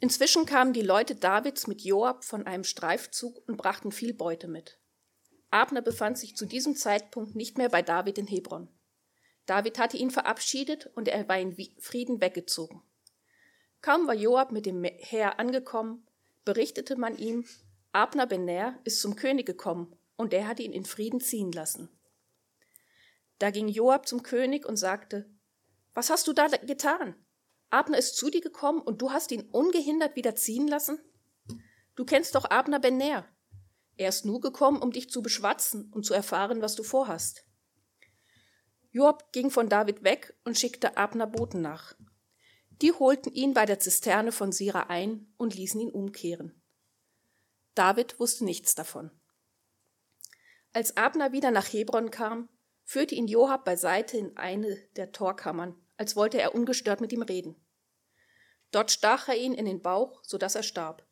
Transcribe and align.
Inzwischen 0.00 0.46
kamen 0.46 0.72
die 0.72 0.82
Leute 0.82 1.14
Davids 1.14 1.66
mit 1.66 1.82
Joab 1.82 2.24
von 2.24 2.46
einem 2.46 2.64
Streifzug 2.64 3.46
und 3.48 3.56
brachten 3.56 3.92
viel 3.92 4.14
Beute 4.14 4.48
mit. 4.48 4.78
Abner 5.50 5.82
befand 5.82 6.18
sich 6.18 6.36
zu 6.36 6.46
diesem 6.46 6.76
Zeitpunkt 6.76 7.34
nicht 7.34 7.58
mehr 7.58 7.68
bei 7.68 7.82
David 7.82 8.18
in 8.18 8.26
Hebron. 8.26 8.68
David 9.46 9.78
hatte 9.78 9.96
ihn 9.96 10.10
verabschiedet 10.10 10.90
und 10.94 11.08
er 11.08 11.26
war 11.28 11.38
in 11.38 11.56
Frieden 11.78 12.20
weggezogen. 12.20 12.82
Kaum 13.80 14.06
war 14.06 14.14
Joab 14.14 14.52
mit 14.52 14.66
dem 14.66 14.84
Heer 14.84 15.38
angekommen, 15.38 16.06
berichtete 16.44 16.96
man 16.96 17.16
ihm, 17.16 17.46
Abner 17.92 18.26
Bener 18.26 18.78
ist 18.84 19.00
zum 19.00 19.16
König 19.16 19.46
gekommen 19.46 19.96
und 20.16 20.34
er 20.34 20.46
hat 20.46 20.60
ihn 20.60 20.72
in 20.72 20.84
Frieden 20.84 21.20
ziehen 21.20 21.52
lassen. 21.52 21.88
Da 23.38 23.50
ging 23.50 23.68
Joab 23.68 24.06
zum 24.06 24.22
König 24.22 24.66
und 24.66 24.76
sagte, 24.76 25.30
Was 25.94 26.10
hast 26.10 26.26
du 26.26 26.32
da 26.32 26.48
getan? 26.48 27.14
Abner 27.70 27.98
ist 27.98 28.16
zu 28.16 28.30
dir 28.30 28.40
gekommen 28.40 28.80
und 28.80 29.02
du 29.02 29.10
hast 29.10 29.30
ihn 29.30 29.42
ungehindert 29.50 30.16
wieder 30.16 30.34
ziehen 30.34 30.68
lassen? 30.68 30.98
Du 31.94 32.04
kennst 32.04 32.34
doch 32.34 32.46
Abner 32.46 32.80
Ben 32.80 32.96
Ner. 32.96 33.26
Er 33.96 34.08
ist 34.08 34.24
nur 34.24 34.40
gekommen, 34.40 34.80
um 34.80 34.92
dich 34.92 35.10
zu 35.10 35.22
beschwatzen 35.22 35.90
und 35.92 36.06
zu 36.06 36.14
erfahren, 36.14 36.62
was 36.62 36.76
du 36.76 36.82
vorhast. 36.82 37.44
Joab 38.90 39.32
ging 39.32 39.50
von 39.50 39.68
David 39.68 40.02
weg 40.04 40.34
und 40.44 40.56
schickte 40.56 40.96
Abner 40.96 41.26
Boten 41.26 41.60
nach. 41.60 41.94
Die 42.80 42.92
holten 42.92 43.32
ihn 43.32 43.54
bei 43.54 43.66
der 43.66 43.80
Zisterne 43.80 44.32
von 44.32 44.52
Sira 44.52 44.84
ein 44.84 45.32
und 45.36 45.54
ließen 45.54 45.80
ihn 45.80 45.90
umkehren. 45.90 46.62
David 47.74 48.18
wusste 48.18 48.44
nichts 48.44 48.74
davon. 48.74 49.10
Als 50.72 50.96
Abner 50.96 51.32
wieder 51.32 51.50
nach 51.50 51.66
Hebron 51.66 52.10
kam, 52.10 52.48
führte 52.84 53.14
ihn 53.14 53.26
Joab 53.26 53.64
beiseite 53.64 54.16
in 54.16 54.36
eine 54.36 54.76
der 54.96 55.12
Torkammern 55.12 55.74
als 55.98 56.16
wollte 56.16 56.40
er 56.40 56.54
ungestört 56.54 57.02
mit 57.02 57.12
ihm 57.12 57.22
reden. 57.22 57.56
Dort 58.70 58.90
stach 58.90 59.28
er 59.28 59.36
ihn 59.36 59.52
in 59.52 59.66
den 59.66 59.82
Bauch, 59.82 60.22
so 60.24 60.38
dass 60.38 60.54
er 60.54 60.62
starb. 60.62 61.06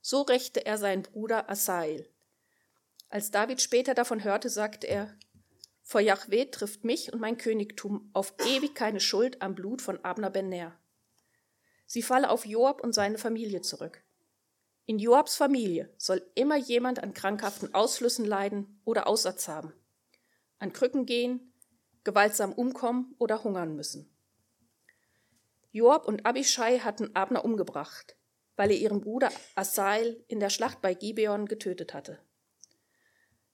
So 0.00 0.22
rächte 0.22 0.64
er 0.64 0.78
seinen 0.78 1.02
Bruder 1.02 1.50
Asael. 1.50 2.08
Als 3.08 3.30
David 3.30 3.60
später 3.60 3.94
davon 3.94 4.24
hörte, 4.24 4.48
sagte 4.48 4.86
er, 4.86 5.14
vor 5.82 6.00
Jahweh 6.00 6.46
trifft 6.46 6.84
mich 6.84 7.12
und 7.12 7.20
mein 7.20 7.36
Königtum 7.36 8.08
auf 8.12 8.34
ewig 8.46 8.74
keine 8.74 9.00
Schuld 9.00 9.42
am 9.42 9.54
Blut 9.54 9.82
von 9.82 10.02
Abner 10.04 10.30
ben 10.30 10.48
Ner. 10.48 10.78
Sie 11.86 12.02
falle 12.02 12.30
auf 12.30 12.46
Joab 12.46 12.82
und 12.82 12.94
seine 12.94 13.18
Familie 13.18 13.60
zurück. 13.60 14.02
In 14.86 14.98
Joabs 14.98 15.36
Familie 15.36 15.92
soll 15.98 16.24
immer 16.34 16.56
jemand 16.56 17.02
an 17.02 17.14
krankhaften 17.14 17.74
Ausflüssen 17.74 18.24
leiden 18.24 18.80
oder 18.84 19.06
Aussatz 19.06 19.48
haben, 19.48 19.72
an 20.58 20.72
Krücken 20.72 21.06
gehen, 21.06 21.51
gewaltsam 22.04 22.52
umkommen 22.52 23.14
oder 23.18 23.44
hungern 23.44 23.74
müssen. 23.74 24.08
Joab 25.70 26.06
und 26.06 26.26
Abishai 26.26 26.78
hatten 26.78 27.14
Abner 27.16 27.44
umgebracht, 27.44 28.16
weil 28.56 28.70
er 28.70 28.76
ihren 28.76 29.00
Bruder 29.00 29.30
Asael 29.54 30.24
in 30.28 30.40
der 30.40 30.50
Schlacht 30.50 30.82
bei 30.82 30.94
Gibeon 30.94 31.46
getötet 31.46 31.94
hatte. 31.94 32.18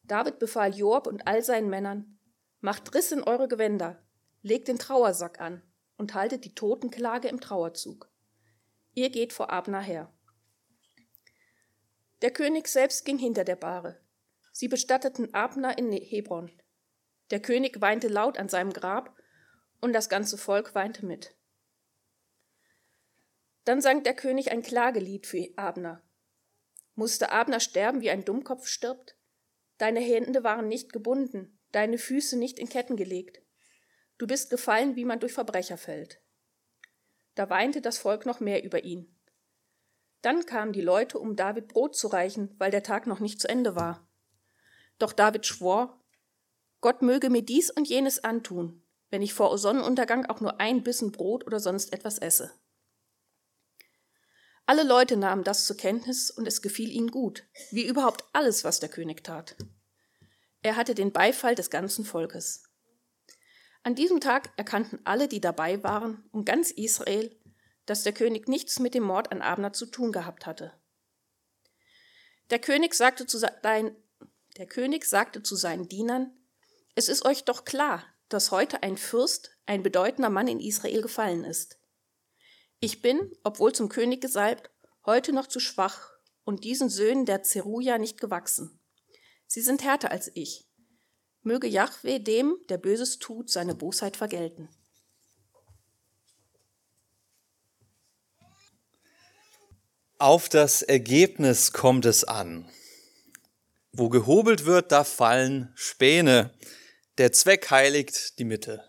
David 0.02 0.38
befahl 0.38 0.74
Joab 0.74 1.06
und 1.06 1.26
all 1.26 1.42
seinen 1.42 1.68
Männern, 1.68 2.18
macht 2.60 2.94
Riss 2.94 3.12
in 3.12 3.22
eure 3.22 3.46
Gewänder, 3.46 4.02
legt 4.42 4.68
den 4.68 4.78
Trauersack 4.78 5.40
an 5.40 5.62
und 5.96 6.14
haltet 6.14 6.44
die 6.44 6.54
Totenklage 6.54 7.28
im 7.28 7.40
Trauerzug. 7.40 8.10
Ihr 8.94 9.10
geht 9.10 9.32
vor 9.32 9.50
Abner 9.50 9.80
her. 9.80 10.12
Der 12.22 12.32
König 12.32 12.66
selbst 12.66 13.04
ging 13.04 13.18
hinter 13.18 13.44
der 13.44 13.56
Bahre. 13.56 14.00
Sie 14.52 14.66
bestatteten 14.66 15.34
Abner 15.34 15.78
in 15.78 15.92
Hebron, 15.92 16.50
der 17.30 17.40
König 17.40 17.80
weinte 17.80 18.08
laut 18.08 18.38
an 18.38 18.48
seinem 18.48 18.72
Grab 18.72 19.16
und 19.80 19.92
das 19.92 20.08
ganze 20.08 20.38
Volk 20.38 20.74
weinte 20.74 21.04
mit. 21.04 21.34
Dann 23.64 23.80
sang 23.80 24.02
der 24.02 24.14
König 24.14 24.50
ein 24.50 24.62
Klagelied 24.62 25.26
für 25.26 25.46
Abner. 25.56 26.02
Musste 26.94 27.30
Abner 27.30 27.60
sterben, 27.60 28.00
wie 28.00 28.10
ein 28.10 28.24
Dummkopf 28.24 28.66
stirbt? 28.66 29.16
Deine 29.76 30.00
Hände 30.00 30.42
waren 30.42 30.68
nicht 30.68 30.92
gebunden, 30.92 31.58
deine 31.70 31.98
Füße 31.98 32.38
nicht 32.38 32.58
in 32.58 32.68
Ketten 32.68 32.96
gelegt. 32.96 33.42
Du 34.16 34.26
bist 34.26 34.50
gefallen, 34.50 34.96
wie 34.96 35.04
man 35.04 35.20
durch 35.20 35.32
Verbrecher 35.32 35.76
fällt. 35.76 36.20
Da 37.34 37.50
weinte 37.50 37.80
das 37.80 37.98
Volk 37.98 38.26
noch 38.26 38.40
mehr 38.40 38.64
über 38.64 38.82
ihn. 38.82 39.14
Dann 40.22 40.44
kamen 40.46 40.72
die 40.72 40.80
Leute, 40.80 41.18
um 41.18 41.36
David 41.36 41.68
Brot 41.68 41.94
zu 41.94 42.08
reichen, 42.08 42.54
weil 42.58 42.72
der 42.72 42.82
Tag 42.82 43.06
noch 43.06 43.20
nicht 43.20 43.40
zu 43.40 43.48
Ende 43.48 43.76
war. 43.76 44.08
Doch 44.98 45.12
David 45.12 45.46
schwor, 45.46 46.02
Gott 46.80 47.02
möge 47.02 47.30
mir 47.30 47.42
dies 47.42 47.70
und 47.70 47.88
jenes 47.88 48.22
antun, 48.22 48.82
wenn 49.10 49.22
ich 49.22 49.34
vor 49.34 49.56
Sonnenuntergang 49.58 50.26
auch 50.26 50.40
nur 50.40 50.60
ein 50.60 50.82
Bissen 50.82 51.12
Brot 51.12 51.46
oder 51.46 51.60
sonst 51.60 51.92
etwas 51.92 52.18
esse. 52.18 52.52
Alle 54.66 54.82
Leute 54.82 55.16
nahmen 55.16 55.44
das 55.44 55.64
zur 55.64 55.76
Kenntnis 55.76 56.30
und 56.30 56.46
es 56.46 56.60
gefiel 56.60 56.90
ihnen 56.90 57.10
gut, 57.10 57.44
wie 57.70 57.86
überhaupt 57.86 58.24
alles, 58.32 58.64
was 58.64 58.80
der 58.80 58.90
König 58.90 59.24
tat. 59.24 59.56
Er 60.60 60.76
hatte 60.76 60.94
den 60.94 61.12
Beifall 61.12 61.54
des 61.54 61.70
ganzen 61.70 62.04
Volkes. 62.04 62.64
An 63.82 63.94
diesem 63.94 64.20
Tag 64.20 64.50
erkannten 64.56 65.00
alle, 65.04 65.28
die 65.28 65.40
dabei 65.40 65.82
waren, 65.82 66.28
und 66.32 66.44
ganz 66.44 66.70
Israel, 66.70 67.34
dass 67.86 68.02
der 68.02 68.12
König 68.12 68.48
nichts 68.48 68.78
mit 68.78 68.92
dem 68.94 69.04
Mord 69.04 69.32
an 69.32 69.40
Abner 69.40 69.72
zu 69.72 69.86
tun 69.86 70.12
gehabt 70.12 70.44
hatte. 70.44 70.74
Der 72.50 72.58
König 72.58 72.94
sagte 72.94 73.26
zu, 73.26 73.38
sein, 73.38 73.96
der 74.58 74.66
König 74.66 75.06
sagte 75.06 75.42
zu 75.42 75.56
seinen 75.56 75.88
Dienern, 75.88 76.37
es 76.98 77.08
ist 77.08 77.24
euch 77.24 77.44
doch 77.44 77.64
klar, 77.64 78.04
dass 78.28 78.50
heute 78.50 78.82
ein 78.82 78.96
Fürst, 78.96 79.52
ein 79.66 79.84
bedeutender 79.84 80.30
Mann 80.30 80.48
in 80.48 80.58
Israel 80.58 81.00
gefallen 81.00 81.44
ist. 81.44 81.78
Ich 82.80 83.02
bin, 83.02 83.30
obwohl 83.44 83.72
zum 83.72 83.88
König 83.88 84.20
gesalbt, 84.20 84.68
heute 85.06 85.32
noch 85.32 85.46
zu 85.46 85.60
schwach 85.60 86.10
und 86.42 86.64
diesen 86.64 86.88
Söhnen 86.88 87.24
der 87.24 87.44
Zeruja 87.44 87.98
nicht 87.98 88.20
gewachsen. 88.20 88.80
Sie 89.46 89.60
sind 89.60 89.84
härter 89.84 90.10
als 90.10 90.32
ich. 90.34 90.66
Möge 91.42 91.68
Jahwe 91.68 92.18
dem, 92.18 92.56
der 92.68 92.78
Böses 92.78 93.20
tut, 93.20 93.48
seine 93.48 93.76
Bosheit 93.76 94.16
vergelten. 94.16 94.68
Auf 100.18 100.48
das 100.48 100.82
Ergebnis 100.82 101.72
kommt 101.72 102.06
es 102.06 102.24
an. 102.24 102.68
Wo 103.92 104.08
gehobelt 104.08 104.64
wird, 104.64 104.90
da 104.90 105.04
fallen 105.04 105.70
Späne. 105.76 106.52
Der 107.18 107.32
Zweck 107.32 107.68
heiligt 107.72 108.38
die 108.38 108.44
Mittel. 108.44 108.80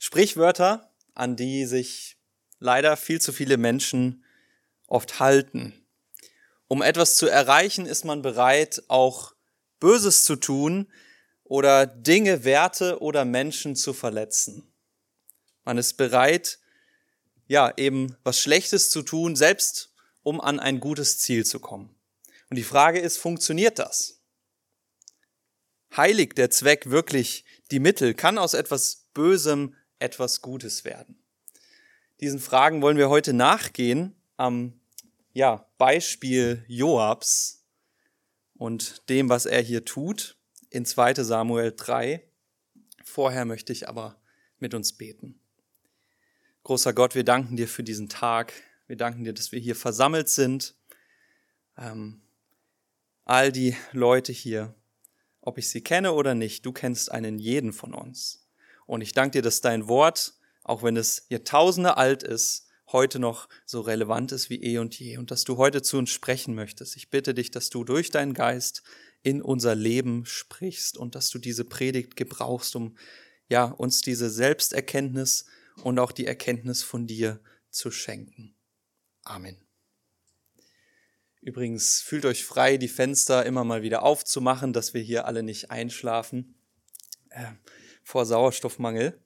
Sprichwörter, 0.00 0.92
an 1.14 1.36
die 1.36 1.64
sich 1.64 2.16
leider 2.58 2.96
viel 2.96 3.20
zu 3.20 3.32
viele 3.32 3.58
Menschen 3.58 4.24
oft 4.88 5.20
halten. 5.20 5.86
Um 6.66 6.82
etwas 6.82 7.14
zu 7.14 7.28
erreichen, 7.28 7.86
ist 7.86 8.04
man 8.04 8.22
bereit, 8.22 8.82
auch 8.88 9.36
Böses 9.78 10.24
zu 10.24 10.34
tun 10.34 10.90
oder 11.44 11.86
Dinge, 11.86 12.42
Werte 12.42 13.00
oder 13.00 13.24
Menschen 13.24 13.76
zu 13.76 13.92
verletzen. 13.92 14.74
Man 15.64 15.78
ist 15.78 15.92
bereit, 15.92 16.58
ja, 17.46 17.72
eben 17.76 18.16
was 18.24 18.40
Schlechtes 18.40 18.90
zu 18.90 19.02
tun, 19.02 19.36
selbst 19.36 19.94
um 20.24 20.40
an 20.40 20.58
ein 20.58 20.80
gutes 20.80 21.20
Ziel 21.20 21.46
zu 21.46 21.60
kommen. 21.60 21.94
Und 22.50 22.56
die 22.56 22.64
Frage 22.64 22.98
ist, 22.98 23.18
funktioniert 23.18 23.78
das? 23.78 24.15
Heiligt 25.94 26.38
der 26.38 26.50
Zweck 26.50 26.90
wirklich 26.90 27.44
die 27.70 27.80
Mittel? 27.80 28.14
Kann 28.14 28.38
aus 28.38 28.54
etwas 28.54 29.08
Bösem 29.12 29.74
etwas 29.98 30.42
Gutes 30.42 30.84
werden? 30.84 31.22
Diesen 32.20 32.38
Fragen 32.38 32.80
wollen 32.80 32.96
wir 32.96 33.10
heute 33.10 33.32
nachgehen 33.32 34.14
am 34.36 34.80
ja, 35.32 35.68
Beispiel 35.76 36.64
Joabs 36.66 37.66
und 38.54 39.08
dem, 39.10 39.28
was 39.28 39.44
er 39.44 39.60
hier 39.60 39.84
tut 39.84 40.38
in 40.70 40.86
2 40.86 41.14
Samuel 41.14 41.74
3. 41.76 42.22
Vorher 43.04 43.44
möchte 43.44 43.72
ich 43.72 43.88
aber 43.88 44.20
mit 44.58 44.72
uns 44.72 44.94
beten. 44.94 45.40
Großer 46.62 46.92
Gott, 46.92 47.14
wir 47.14 47.24
danken 47.24 47.56
dir 47.56 47.68
für 47.68 47.82
diesen 47.82 48.08
Tag. 48.08 48.52
Wir 48.86 48.96
danken 48.96 49.24
dir, 49.24 49.32
dass 49.32 49.52
wir 49.52 49.60
hier 49.60 49.76
versammelt 49.76 50.28
sind. 50.28 50.74
Ähm, 51.76 52.22
all 53.24 53.52
die 53.52 53.76
Leute 53.92 54.32
hier, 54.32 54.74
ob 55.46 55.58
ich 55.58 55.70
sie 55.70 55.80
kenne 55.80 56.12
oder 56.12 56.34
nicht, 56.34 56.66
du 56.66 56.72
kennst 56.72 57.10
einen 57.10 57.38
jeden 57.38 57.72
von 57.72 57.94
uns. 57.94 58.46
Und 58.86 59.00
ich 59.00 59.12
danke 59.12 59.38
dir, 59.38 59.42
dass 59.42 59.60
dein 59.60 59.88
Wort, 59.88 60.34
auch 60.64 60.82
wenn 60.82 60.96
es 60.96 61.26
Jahrtausende 61.28 61.96
alt 61.96 62.22
ist, 62.22 62.66
heute 62.92 63.18
noch 63.18 63.48
so 63.64 63.80
relevant 63.80 64.32
ist 64.32 64.50
wie 64.50 64.62
eh 64.62 64.78
und 64.78 64.98
je 64.98 65.18
und 65.18 65.30
dass 65.30 65.44
du 65.44 65.56
heute 65.56 65.82
zu 65.82 65.98
uns 65.98 66.10
sprechen 66.10 66.54
möchtest. 66.54 66.96
Ich 66.96 67.10
bitte 67.10 67.34
dich, 67.34 67.50
dass 67.50 67.70
du 67.70 67.84
durch 67.84 68.10
deinen 68.10 68.34
Geist 68.34 68.82
in 69.22 69.42
unser 69.42 69.74
Leben 69.74 70.24
sprichst 70.26 70.96
und 70.96 71.14
dass 71.14 71.30
du 71.30 71.38
diese 71.38 71.64
Predigt 71.64 72.16
gebrauchst, 72.16 72.76
um 72.76 72.96
ja, 73.48 73.64
uns 73.64 74.00
diese 74.00 74.30
Selbsterkenntnis 74.30 75.46
und 75.82 75.98
auch 75.98 76.12
die 76.12 76.26
Erkenntnis 76.26 76.82
von 76.82 77.06
dir 77.06 77.40
zu 77.70 77.90
schenken. 77.90 78.54
Amen. 79.24 79.65
Übrigens 81.46 82.02
fühlt 82.02 82.24
euch 82.24 82.44
frei, 82.44 82.76
die 82.76 82.88
Fenster 82.88 83.46
immer 83.46 83.62
mal 83.62 83.82
wieder 83.82 84.02
aufzumachen, 84.02 84.72
dass 84.72 84.94
wir 84.94 85.00
hier 85.00 85.26
alle 85.26 85.44
nicht 85.44 85.70
einschlafen 85.70 86.56
äh, 87.30 87.44
vor 88.02 88.26
Sauerstoffmangel. 88.26 89.22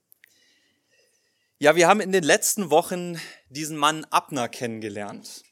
Ja, 1.59 1.77
wir 1.77 1.89
haben 1.89 2.03
in 2.03 2.13
den 2.13 2.23
letzten 2.23 2.69
Wochen 2.69 3.19
diesen 3.49 3.79
Mann 3.79 4.05
Abner 4.11 4.51
kennengelernt. 4.51 5.45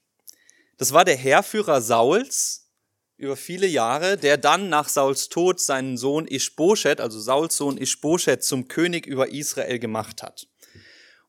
Das 0.76 0.93
war 0.93 1.06
der 1.06 1.17
Heerführer 1.17 1.81
Sauls 1.81 2.70
über 3.17 3.38
viele 3.38 3.67
Jahre, 3.67 4.19
der 4.19 4.37
dann 4.37 4.69
nach 4.69 4.91
Sauls 4.91 5.31
Tod 5.31 5.61
seinen 5.61 5.97
Sohn 5.97 6.29
Ishbosheth, 6.29 7.00
also 7.00 7.19
Sauls 7.19 7.56
Sohn 7.56 7.79
Ishbosheth, 7.79 8.44
zum 8.44 8.69
König 8.69 9.06
über 9.06 9.31
Israel 9.31 9.79
gemacht 9.79 10.23
hat. 10.23 10.47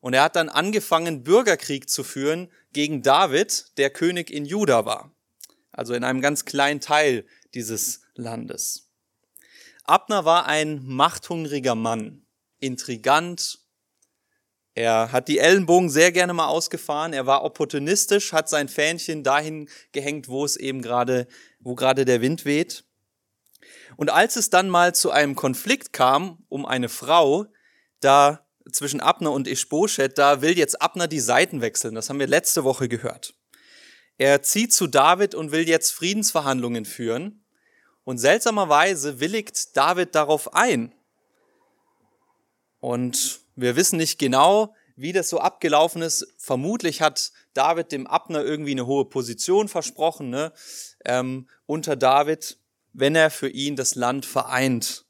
Und 0.00 0.12
er 0.12 0.24
hat 0.24 0.36
dann 0.36 0.50
angefangen, 0.50 1.22
Bürgerkrieg 1.22 1.88
zu 1.88 2.04
führen 2.04 2.52
gegen 2.74 3.02
David, 3.02 3.78
der 3.78 3.88
König 3.88 4.30
in 4.30 4.44
Juda 4.44 4.84
war. 4.84 5.14
Also 5.80 5.94
in 5.94 6.04
einem 6.04 6.20
ganz 6.20 6.44
kleinen 6.44 6.82
Teil 6.82 7.24
dieses 7.54 8.02
Landes. 8.14 8.90
Abner 9.84 10.26
war 10.26 10.44
ein 10.44 10.84
machthungriger 10.84 11.74
Mann, 11.74 12.26
intrigant, 12.58 13.60
er 14.74 15.10
hat 15.10 15.28
die 15.28 15.38
Ellenbogen 15.38 15.88
sehr 15.88 16.12
gerne 16.12 16.34
mal 16.34 16.48
ausgefahren. 16.48 17.14
Er 17.14 17.24
war 17.24 17.44
opportunistisch, 17.44 18.34
hat 18.34 18.50
sein 18.50 18.68
Fähnchen 18.68 19.24
dahin 19.24 19.70
gehängt, 19.92 20.28
wo 20.28 20.44
es 20.44 20.56
eben 20.56 20.82
gerade, 20.82 21.26
wo 21.60 21.74
gerade 21.74 22.04
der 22.04 22.20
Wind 22.20 22.44
weht. 22.44 22.84
Und 23.96 24.10
als 24.10 24.36
es 24.36 24.50
dann 24.50 24.68
mal 24.68 24.94
zu 24.94 25.10
einem 25.10 25.34
Konflikt 25.34 25.94
kam 25.94 26.44
um 26.50 26.66
eine 26.66 26.90
Frau, 26.90 27.46
da 28.00 28.46
zwischen 28.70 29.00
Abner 29.00 29.32
und 29.32 29.48
Ishbosheth, 29.48 30.18
da 30.18 30.42
will 30.42 30.58
jetzt 30.58 30.82
Abner 30.82 31.08
die 31.08 31.20
Seiten 31.20 31.62
wechseln. 31.62 31.94
Das 31.94 32.10
haben 32.10 32.18
wir 32.18 32.26
letzte 32.26 32.64
Woche 32.64 32.86
gehört. 32.86 33.32
Er 34.20 34.42
zieht 34.42 34.74
zu 34.74 34.86
David 34.86 35.34
und 35.34 35.50
will 35.50 35.66
jetzt 35.66 35.92
Friedensverhandlungen 35.92 36.84
führen. 36.84 37.42
Und 38.04 38.18
seltsamerweise 38.18 39.18
willigt 39.18 39.74
David 39.78 40.14
darauf 40.14 40.52
ein. 40.52 40.92
Und 42.80 43.40
wir 43.56 43.76
wissen 43.76 43.96
nicht 43.96 44.18
genau, 44.18 44.74
wie 44.94 45.14
das 45.14 45.30
so 45.30 45.38
abgelaufen 45.40 46.02
ist. 46.02 46.34
Vermutlich 46.36 47.00
hat 47.00 47.32
David 47.54 47.92
dem 47.92 48.06
Abner 48.06 48.44
irgendwie 48.44 48.72
eine 48.72 48.84
hohe 48.84 49.06
Position 49.06 49.68
versprochen, 49.68 50.28
ne? 50.28 50.52
ähm, 51.06 51.48
unter 51.64 51.96
David, 51.96 52.58
wenn 52.92 53.14
er 53.14 53.30
für 53.30 53.48
ihn 53.48 53.74
das 53.74 53.94
Land 53.94 54.26
vereint. 54.26 55.06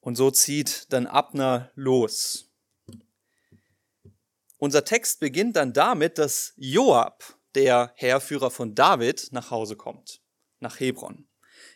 Und 0.00 0.16
so 0.16 0.30
zieht 0.30 0.90
dann 0.90 1.06
Abner 1.06 1.70
los. 1.74 2.49
Unser 4.60 4.84
Text 4.84 5.20
beginnt 5.20 5.56
dann 5.56 5.72
damit, 5.72 6.18
dass 6.18 6.52
Joab, 6.56 7.24
der 7.54 7.92
Heerführer 7.96 8.50
von 8.50 8.74
David, 8.74 9.28
nach 9.30 9.50
Hause 9.50 9.74
kommt, 9.74 10.20
nach 10.60 10.78
Hebron. 10.78 11.26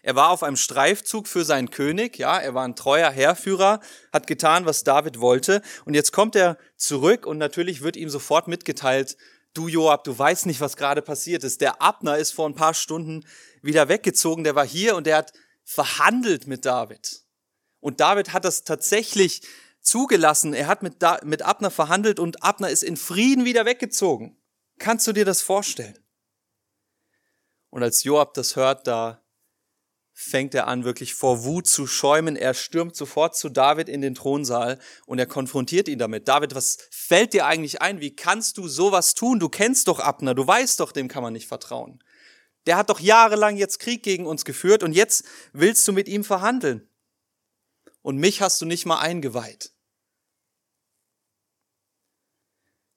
Er 0.02 0.16
war 0.16 0.28
auf 0.28 0.42
einem 0.42 0.56
Streifzug 0.56 1.26
für 1.26 1.46
seinen 1.46 1.70
König, 1.70 2.18
ja, 2.18 2.38
er 2.38 2.52
war 2.52 2.62
ein 2.62 2.76
treuer 2.76 3.10
Heerführer, 3.10 3.80
hat 4.12 4.26
getan, 4.26 4.66
was 4.66 4.84
David 4.84 5.18
wollte. 5.18 5.62
Und 5.86 5.94
jetzt 5.94 6.12
kommt 6.12 6.36
er 6.36 6.58
zurück 6.76 7.24
und 7.24 7.38
natürlich 7.38 7.80
wird 7.80 7.96
ihm 7.96 8.10
sofort 8.10 8.48
mitgeteilt, 8.48 9.16
du 9.54 9.66
Joab, 9.66 10.04
du 10.04 10.16
weißt 10.16 10.44
nicht, 10.44 10.60
was 10.60 10.76
gerade 10.76 11.00
passiert 11.00 11.42
ist. 11.42 11.62
Der 11.62 11.80
Abner 11.80 12.18
ist 12.18 12.32
vor 12.32 12.46
ein 12.46 12.54
paar 12.54 12.74
Stunden 12.74 13.24
wieder 13.62 13.88
weggezogen, 13.88 14.44
der 14.44 14.56
war 14.56 14.66
hier 14.66 14.94
und 14.94 15.06
der 15.06 15.16
hat 15.16 15.32
verhandelt 15.64 16.46
mit 16.46 16.66
David. 16.66 17.22
Und 17.80 18.00
David 18.00 18.34
hat 18.34 18.44
das 18.44 18.64
tatsächlich 18.64 19.40
zugelassen. 19.84 20.54
Er 20.54 20.66
hat 20.66 20.82
mit, 20.82 21.02
da 21.02 21.20
mit 21.22 21.42
Abner 21.42 21.70
verhandelt 21.70 22.18
und 22.18 22.42
Abner 22.42 22.70
ist 22.70 22.82
in 22.82 22.96
Frieden 22.96 23.44
wieder 23.44 23.64
weggezogen. 23.64 24.36
Kannst 24.78 25.06
du 25.06 25.12
dir 25.12 25.24
das 25.24 25.42
vorstellen? 25.42 25.98
Und 27.70 27.82
als 27.82 28.04
Joab 28.04 28.34
das 28.34 28.56
hört, 28.56 28.86
da 28.86 29.24
fängt 30.12 30.54
er 30.54 30.68
an, 30.68 30.84
wirklich 30.84 31.14
vor 31.14 31.44
Wut 31.44 31.66
zu 31.66 31.86
schäumen. 31.86 32.36
Er 32.36 32.54
stürmt 32.54 32.94
sofort 32.94 33.36
zu 33.36 33.48
David 33.48 33.88
in 33.88 34.00
den 34.00 34.14
Thronsaal 34.14 34.78
und 35.06 35.18
er 35.18 35.26
konfrontiert 35.26 35.88
ihn 35.88 35.98
damit. 35.98 36.28
David, 36.28 36.54
was 36.54 36.78
fällt 36.90 37.32
dir 37.32 37.46
eigentlich 37.46 37.82
ein? 37.82 38.00
Wie 38.00 38.14
kannst 38.14 38.56
du 38.58 38.68
sowas 38.68 39.14
tun? 39.14 39.40
Du 39.40 39.48
kennst 39.48 39.88
doch 39.88 39.98
Abner, 39.98 40.34
du 40.34 40.46
weißt 40.46 40.78
doch, 40.78 40.92
dem 40.92 41.08
kann 41.08 41.24
man 41.24 41.32
nicht 41.32 41.48
vertrauen. 41.48 42.02
Der 42.66 42.76
hat 42.76 42.90
doch 42.90 43.00
jahrelang 43.00 43.56
jetzt 43.56 43.80
Krieg 43.80 44.02
gegen 44.02 44.24
uns 44.24 44.44
geführt 44.44 44.82
und 44.82 44.92
jetzt 44.92 45.24
willst 45.52 45.86
du 45.86 45.92
mit 45.92 46.08
ihm 46.08 46.24
verhandeln. 46.24 46.88
Und 48.00 48.16
mich 48.16 48.40
hast 48.40 48.60
du 48.60 48.66
nicht 48.66 48.86
mal 48.86 49.00
eingeweiht. 49.00 49.73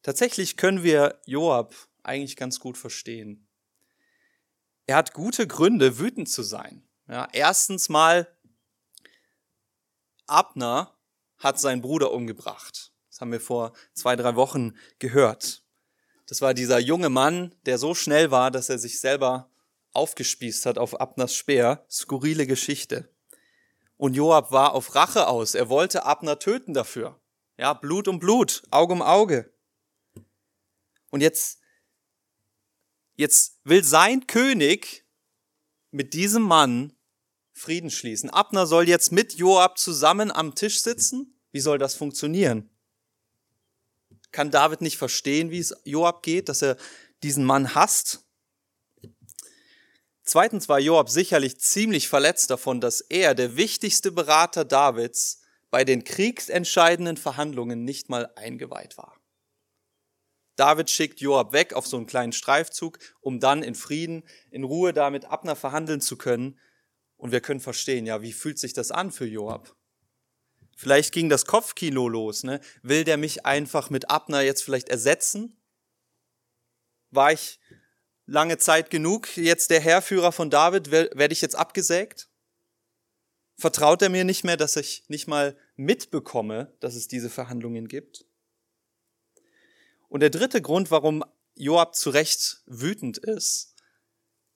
Tatsächlich 0.07 0.55
können 0.55 0.83
wir 0.83 1.19
Joab 1.25 1.75
eigentlich 2.01 2.37
ganz 2.37 2.61
gut 2.61 2.77
verstehen. 2.77 3.45
Er 4.85 4.95
hat 4.95 5.11
gute 5.11 5.45
Gründe, 5.47 5.99
wütend 5.99 6.29
zu 6.29 6.43
sein. 6.43 6.87
Ja, 7.09 7.27
erstens 7.33 7.89
mal, 7.89 8.25
Abner 10.25 10.97
hat 11.39 11.59
seinen 11.59 11.81
Bruder 11.81 12.13
umgebracht. 12.13 12.93
Das 13.09 13.19
haben 13.19 13.33
wir 13.33 13.41
vor 13.41 13.73
zwei, 13.91 14.15
drei 14.15 14.37
Wochen 14.37 14.77
gehört. 14.99 15.61
Das 16.25 16.41
war 16.41 16.53
dieser 16.53 16.79
junge 16.79 17.09
Mann, 17.09 17.53
der 17.65 17.77
so 17.77 17.93
schnell 17.93 18.31
war, 18.31 18.49
dass 18.49 18.69
er 18.69 18.79
sich 18.79 19.01
selber 19.01 19.51
aufgespießt 19.91 20.67
hat 20.67 20.77
auf 20.77 21.01
Abners 21.01 21.35
Speer. 21.35 21.85
Skurrile 21.91 22.47
Geschichte. 22.47 23.13
Und 23.97 24.13
Joab 24.13 24.53
war 24.53 24.71
auf 24.73 24.95
Rache 24.95 25.27
aus. 25.27 25.53
Er 25.53 25.67
wollte 25.67 26.05
Abner 26.05 26.39
töten 26.39 26.73
dafür. 26.73 27.19
Ja, 27.57 27.73
Blut 27.73 28.07
um 28.07 28.19
Blut, 28.19 28.63
Auge 28.71 28.93
um 28.93 29.01
Auge. 29.01 29.51
Und 31.09 31.21
jetzt, 31.21 31.59
jetzt 33.15 33.59
will 33.63 33.83
sein 33.83 34.27
König 34.27 35.05
mit 35.91 36.13
diesem 36.13 36.43
Mann 36.43 36.93
Frieden 37.53 37.89
schließen. 37.89 38.29
Abner 38.29 38.67
soll 38.67 38.87
jetzt 38.87 39.11
mit 39.11 39.33
Joab 39.33 39.79
zusammen 39.79 40.31
am 40.31 40.53
Tisch 40.53 40.81
sitzen? 40.81 41.39
Wie 41.51 41.59
soll 41.59 41.79
das 41.79 41.95
funktionieren? 41.95 42.69
Kann 44.31 44.51
David 44.51 44.81
nicht 44.81 44.97
verstehen, 44.97 45.49
wie 45.49 45.57
es 45.57 45.75
Joab 45.83 46.21
geht, 46.21 46.49
dass 46.49 46.61
er 46.61 46.77
diesen 47.23 47.43
Mann 47.43 47.73
hasst? 47.73 48.23
Zweitens 50.21 50.69
war 50.69 50.79
Joab 50.79 51.09
sicherlich 51.09 51.59
ziemlich 51.59 52.09
verletzt 52.09 52.51
davon, 52.51 52.79
dass 52.79 53.01
er, 53.01 53.33
der 53.33 53.55
wichtigste 53.55 54.11
Berater 54.11 54.65
Davids, 54.65 55.41
bei 55.71 55.83
den 55.83 56.03
kriegsentscheidenden 56.03 57.17
Verhandlungen 57.17 57.85
nicht 57.85 58.09
mal 58.09 58.31
eingeweiht 58.35 58.97
war. 58.97 59.16
David 60.57 60.89
schickt 60.89 61.21
Joab 61.21 61.53
weg 61.53 61.73
auf 61.73 61.87
so 61.87 61.95
einen 61.95 62.07
kleinen 62.07 62.33
Streifzug, 62.33 62.99
um 63.21 63.39
dann 63.39 63.63
in 63.63 63.75
Frieden, 63.75 64.23
in 64.51 64.63
Ruhe 64.63 64.91
da 64.91 65.09
mit 65.09 65.25
Abner 65.25 65.55
verhandeln 65.55 66.01
zu 66.01 66.17
können. 66.17 66.59
Und 67.15 67.31
wir 67.31 67.41
können 67.41 67.59
verstehen, 67.59 68.05
ja, 68.05 68.21
wie 68.21 68.33
fühlt 68.33 68.59
sich 68.59 68.73
das 68.73 68.91
an 68.91 69.11
für 69.11 69.25
Joab? 69.25 69.75
Vielleicht 70.75 71.13
ging 71.13 71.29
das 71.29 71.45
Kopfkino 71.45 72.07
los, 72.07 72.43
ne? 72.43 72.59
Will 72.83 73.03
der 73.03 73.17
mich 73.17 73.45
einfach 73.45 73.89
mit 73.89 74.11
Abner 74.11 74.41
jetzt 74.41 74.63
vielleicht 74.63 74.89
ersetzen? 74.89 75.59
War 77.09 77.31
ich 77.31 77.59
lange 78.25 78.57
Zeit 78.57 78.89
genug 78.89 79.37
jetzt 79.37 79.71
der 79.71 79.79
Herrführer 79.79 80.31
von 80.31 80.49
David? 80.49 80.91
Werde 80.91 81.33
ich 81.33 81.41
jetzt 81.41 81.55
abgesägt? 81.55 82.29
Vertraut 83.55 84.03
er 84.03 84.09
mir 84.09 84.23
nicht 84.23 84.43
mehr, 84.43 84.57
dass 84.57 84.75
ich 84.75 85.03
nicht 85.07 85.27
mal 85.27 85.57
mitbekomme, 85.75 86.75
dass 86.79 86.93
es 86.93 87.07
diese 87.07 87.31
Verhandlungen 87.31 87.87
gibt? 87.87 88.25
Und 90.07 90.21
der 90.21 90.29
dritte 90.29 90.61
Grund, 90.61 90.91
warum 90.91 91.23
Joab 91.55 91.95
zu 91.95 92.09
Recht 92.09 92.61
wütend 92.65 93.17
ist, 93.17 93.73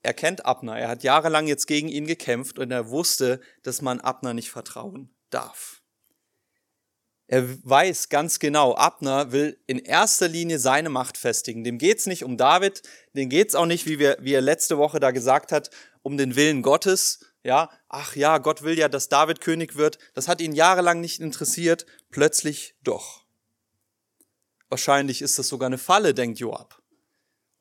er 0.04 0.14
kennt 0.14 0.46
Abner, 0.46 0.78
er 0.80 0.88
hat 0.88 1.04
jahrelang 1.04 1.48
jetzt 1.48 1.68
gegen 1.68 1.88
ihn 1.88 2.08
gekämpft 2.08 2.58
und 2.58 2.72
er 2.72 2.90
wusste, 2.90 3.40
dass 3.62 3.82
man 3.82 4.00
Abner 4.00 4.34
nicht 4.34 4.50
vertrauen 4.50 5.14
darf. 5.30 5.82
Er 7.28 7.48
weiß 7.64 8.10
ganz 8.10 8.40
genau, 8.40 8.76
Abner 8.76 9.32
will 9.32 9.58
in 9.66 9.80
erster 9.80 10.28
Linie 10.28 10.60
seine 10.60 10.90
Macht 10.90 11.18
festigen. 11.18 11.64
Dem 11.64 11.78
geht's 11.78 12.06
nicht 12.06 12.26
um 12.26 12.36
David, 12.36 12.82
dem 13.14 13.30
geht's 13.30 13.56
auch 13.56 13.68
nicht, 13.68 13.86
wie, 13.86 14.00
wir, 14.00 14.18
wie 14.20 14.34
er 14.34 14.42
letzte 14.42 14.78
Woche 14.78 15.00
da 15.00 15.12
gesagt 15.12 15.54
hat, 15.54 15.70
um 16.02 16.18
den 16.18 16.36
Willen 16.36 16.62
Gottes. 16.62 17.26
Ja, 17.44 17.70
ach 17.88 18.18
ja, 18.18 18.38
Gott 18.38 18.64
will 18.64 18.78
ja, 18.78 18.90
dass 18.90 19.08
David 19.08 19.40
König 19.40 19.78
wird. 19.78 19.98
Das 20.14 20.28
hat 20.28 20.42
ihn 20.42 20.54
jahrelang 20.54 21.00
nicht 21.00 21.22
interessiert, 21.22 21.86
plötzlich 22.10 22.76
doch. 22.84 23.21
Wahrscheinlich 24.72 25.22
ist 25.22 25.38
das 25.38 25.50
sogar 25.50 25.68
eine 25.68 25.78
Falle, 25.78 26.14
denkt 26.16 26.40
Joab 26.40 26.82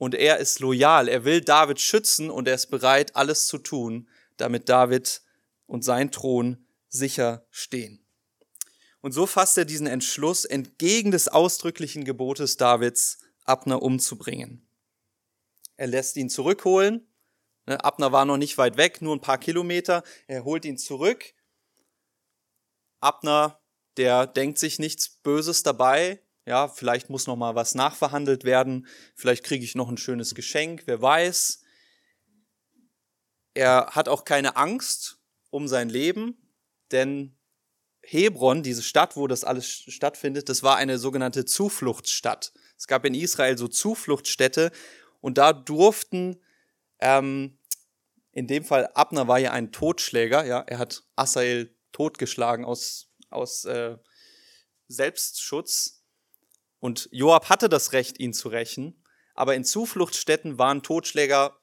und 0.00 0.14
er 0.14 0.38
ist 0.38 0.61
loyal. 0.61 1.09
Er 1.09 1.25
will 1.25 1.43
David 1.43 1.79
schützen 1.79 2.31
und 2.31 2.49
er 2.49 2.55
ist 2.55 2.69
bereit, 2.69 3.17
alles 3.17 3.47
zu 3.47 3.59
tun, 3.59 4.09
damit 4.38 4.71
David 4.71 5.21
und 5.67 5.85
sein 5.85 6.11
Thron 6.11 6.64
sicher 6.88 7.47
stehen. 7.50 8.02
Und 9.02 9.12
so 9.12 9.26
fasst 9.26 9.59
er 9.59 9.67
diesen 9.67 9.87
Entschluss, 9.87 10.47
entgegen 10.47 11.11
des 11.11 11.29
ausdrücklichen 11.29 12.05
Gebotes 12.05 12.57
Davids, 12.57 13.19
Abner 13.45 13.83
umzubringen. 13.83 14.67
Er 15.76 15.88
lässt 15.88 16.17
ihn 16.17 16.31
zurückholen. 16.31 17.07
Ne, 17.67 17.85
Abner 17.85 18.11
war 18.11 18.25
noch 18.25 18.38
nicht 18.38 18.57
weit 18.57 18.79
weg, 18.79 19.02
nur 19.02 19.14
ein 19.14 19.21
paar 19.21 19.38
Kilometer. 19.38 20.02
Er 20.29 20.45
holt 20.45 20.64
ihn 20.64 20.79
zurück. 20.79 21.35
Abner, 23.00 23.61
der 23.99 24.26
denkt 24.26 24.59
sich 24.59 24.79
nichts 24.79 25.11
Böses 25.11 25.62
dabei. 25.62 26.23
Ja, 26.47 26.68
vielleicht 26.68 27.11
muss 27.11 27.26
noch 27.26 27.37
mal 27.37 27.54
was 27.54 27.75
nachverhandelt 27.75 28.44
werden. 28.44 28.87
Vielleicht 29.14 29.44
kriege 29.44 29.64
ich 29.64 29.75
noch 29.75 29.88
ein 29.88 29.99
schönes 29.99 30.35
Geschenk. 30.35 30.82
Wer 30.87 31.00
weiß. 31.00 31.62
Er 33.54 33.88
hat 33.90 34.09
auch 34.09 34.25
keine 34.25 34.56
Angst 34.56 35.18
um 35.50 35.68
sein 35.68 35.88
Leben, 35.88 36.37
denn 36.92 37.37
Hebron, 38.02 38.62
diese 38.62 38.82
Stadt, 38.82 39.16
wo 39.16 39.26
das 39.26 39.44
alles 39.44 39.68
stattfindet, 39.68 40.49
das 40.49 40.62
war 40.62 40.76
eine 40.76 40.99
sogenannte 40.99 41.44
Zufluchtsstadt. 41.44 42.52
Es 42.76 42.87
gab 42.87 43.04
in 43.04 43.14
Israel 43.14 43.59
so 43.59 43.68
Zufluchtsstädte 43.68 44.70
und 45.20 45.37
da 45.37 45.52
durften, 45.52 46.40
ähm, 47.00 47.59
in 48.32 48.47
dem 48.47 48.64
Fall 48.64 48.88
Abner 48.94 49.28
war 49.28 49.38
ja 49.38 49.52
ein 49.52 49.73
Totschläger, 49.73 50.44
ja, 50.47 50.61
er 50.61 50.78
hat 50.78 51.02
Asael 51.16 51.76
totgeschlagen 51.92 52.64
aus, 52.64 53.12
aus 53.28 53.64
äh, 53.64 53.97
Selbstschutz 54.88 56.00
und 56.80 57.08
Joab 57.12 57.49
hatte 57.49 57.68
das 57.68 57.92
Recht, 57.92 58.18
ihn 58.18 58.32
zu 58.32 58.49
rächen, 58.49 59.04
aber 59.34 59.54
in 59.54 59.64
Zufluchtsstätten 59.64 60.58
waren 60.58 60.82
Totschläger 60.82 61.56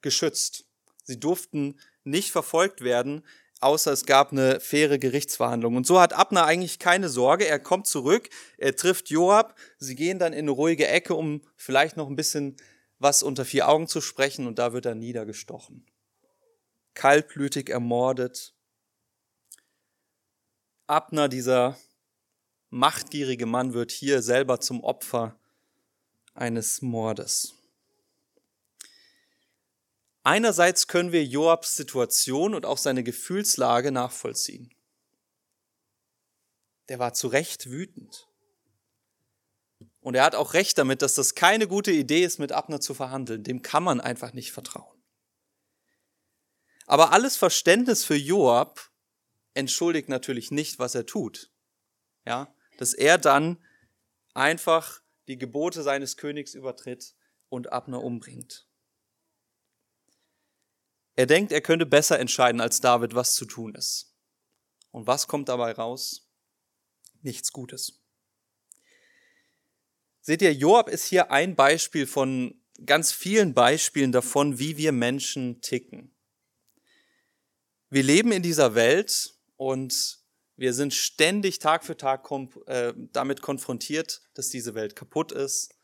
geschützt. 0.00 0.64
Sie 1.04 1.20
durften 1.20 1.80
nicht 2.04 2.30
verfolgt 2.30 2.82
werden, 2.82 3.26
außer 3.60 3.92
es 3.92 4.06
gab 4.06 4.32
eine 4.32 4.60
faire 4.60 4.98
Gerichtsverhandlung. 4.98 5.76
Und 5.76 5.86
so 5.86 6.00
hat 6.00 6.12
Abner 6.12 6.44
eigentlich 6.44 6.78
keine 6.78 7.08
Sorge. 7.08 7.46
Er 7.46 7.58
kommt 7.58 7.86
zurück, 7.86 8.28
er 8.58 8.74
trifft 8.74 9.10
Joab, 9.10 9.56
sie 9.78 9.94
gehen 9.94 10.18
dann 10.18 10.32
in 10.32 10.40
eine 10.40 10.50
ruhige 10.50 10.88
Ecke, 10.88 11.14
um 11.14 11.42
vielleicht 11.56 11.96
noch 11.96 12.08
ein 12.08 12.16
bisschen 12.16 12.56
was 12.98 13.22
unter 13.22 13.44
vier 13.44 13.68
Augen 13.68 13.88
zu 13.88 14.00
sprechen, 14.00 14.46
und 14.46 14.58
da 14.58 14.72
wird 14.72 14.86
er 14.86 14.94
niedergestochen. 14.94 15.86
Kaltblütig 16.94 17.68
ermordet. 17.68 18.54
Abner, 20.86 21.28
dieser 21.28 21.76
machtgierige 22.72 23.46
Mann, 23.46 23.74
wird 23.74 23.92
hier 23.92 24.22
selber 24.22 24.58
zum 24.58 24.82
Opfer 24.82 25.38
eines 26.34 26.82
Mordes. 26.82 27.54
Einerseits 30.24 30.86
können 30.86 31.12
wir 31.12 31.24
Joabs 31.24 31.76
Situation 31.76 32.54
und 32.54 32.64
auch 32.64 32.78
seine 32.78 33.04
Gefühlslage 33.04 33.92
nachvollziehen. 33.92 34.72
Der 36.88 36.98
war 36.98 37.12
zu 37.12 37.28
Recht 37.28 37.70
wütend. 37.70 38.28
Und 40.00 40.14
er 40.14 40.24
hat 40.24 40.34
auch 40.34 40.54
recht 40.54 40.78
damit, 40.78 41.02
dass 41.02 41.14
das 41.14 41.34
keine 41.34 41.68
gute 41.68 41.92
Idee 41.92 42.24
ist, 42.24 42.38
mit 42.38 42.52
Abner 42.52 42.80
zu 42.80 42.94
verhandeln. 42.94 43.44
Dem 43.44 43.62
kann 43.62 43.84
man 43.84 44.00
einfach 44.00 44.32
nicht 44.32 44.50
vertrauen. 44.52 45.00
Aber 46.86 47.12
alles 47.12 47.36
Verständnis 47.36 48.04
für 48.04 48.16
Joab 48.16 48.90
entschuldigt 49.54 50.08
natürlich 50.08 50.50
nicht, 50.50 50.78
was 50.78 50.94
er 50.94 51.06
tut. 51.06 51.50
Ja, 52.24 52.52
dass 52.78 52.94
er 52.94 53.18
dann 53.18 53.58
einfach 54.34 55.02
die 55.28 55.38
Gebote 55.38 55.82
seines 55.82 56.16
Königs 56.16 56.54
übertritt 56.54 57.14
und 57.48 57.72
Abner 57.72 58.02
umbringt. 58.02 58.66
Er 61.14 61.26
denkt, 61.26 61.52
er 61.52 61.60
könnte 61.60 61.86
besser 61.86 62.18
entscheiden 62.18 62.60
als 62.60 62.80
David, 62.80 63.14
was 63.14 63.34
zu 63.34 63.44
tun 63.44 63.74
ist. 63.74 64.16
Und 64.90 65.06
was 65.06 65.28
kommt 65.28 65.48
dabei 65.48 65.72
raus? 65.72 66.30
Nichts 67.20 67.52
Gutes. 67.52 68.02
Seht 70.20 70.40
ihr, 70.42 70.54
Joab 70.54 70.88
ist 70.88 71.06
hier 71.06 71.30
ein 71.30 71.56
Beispiel 71.56 72.06
von 72.06 72.62
ganz 72.86 73.12
vielen 73.12 73.54
Beispielen 73.54 74.12
davon, 74.12 74.58
wie 74.58 74.76
wir 74.76 74.92
Menschen 74.92 75.60
ticken. 75.60 76.14
Wir 77.90 78.02
leben 78.02 78.32
in 78.32 78.42
dieser 78.42 78.74
Welt 78.74 79.34
und 79.56 80.21
wir 80.56 80.74
sind 80.74 80.94
ständig 80.94 81.58
Tag 81.58 81.84
für 81.84 81.96
Tag 81.96 82.28
äh, 82.66 82.92
damit 82.96 83.42
konfrontiert, 83.42 84.22
dass 84.34 84.48
diese 84.48 84.74
Welt 84.74 84.96
kaputt 84.96 85.32
ist. 85.32 85.74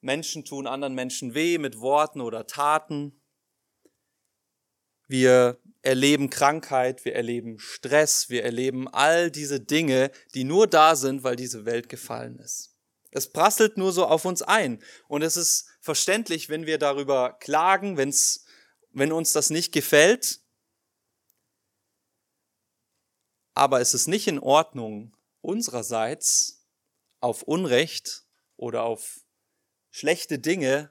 Menschen 0.00 0.44
tun 0.44 0.66
anderen 0.66 0.94
Menschen 0.94 1.34
weh 1.34 1.58
mit 1.58 1.80
Worten 1.80 2.20
oder 2.20 2.46
Taten. 2.46 3.20
Wir 5.06 5.58
erleben 5.82 6.30
Krankheit, 6.30 7.04
wir 7.04 7.14
erleben 7.14 7.58
Stress, 7.58 8.28
wir 8.28 8.44
erleben 8.44 8.86
all 8.88 9.30
diese 9.30 9.60
Dinge, 9.60 10.10
die 10.34 10.44
nur 10.44 10.66
da 10.66 10.94
sind, 10.96 11.22
weil 11.22 11.36
diese 11.36 11.64
Welt 11.64 11.88
gefallen 11.88 12.38
ist. 12.38 12.76
Es 13.10 13.32
prasselt 13.32 13.76
nur 13.76 13.92
so 13.92 14.06
auf 14.06 14.24
uns 14.24 14.42
ein. 14.42 14.82
Und 15.08 15.22
es 15.22 15.36
ist 15.36 15.68
verständlich, 15.80 16.48
wenn 16.48 16.66
wir 16.66 16.78
darüber 16.78 17.36
klagen, 17.40 17.96
wenn's, 17.96 18.44
wenn 18.92 19.12
uns 19.12 19.32
das 19.32 19.50
nicht 19.50 19.72
gefällt. 19.72 20.40
Aber 23.54 23.80
es 23.80 23.94
ist 23.94 24.06
nicht 24.06 24.26
in 24.26 24.38
Ordnung, 24.38 25.14
unsererseits 25.40 26.64
auf 27.20 27.42
Unrecht 27.42 28.24
oder 28.56 28.84
auf 28.84 29.20
schlechte 29.90 30.38
Dinge 30.38 30.90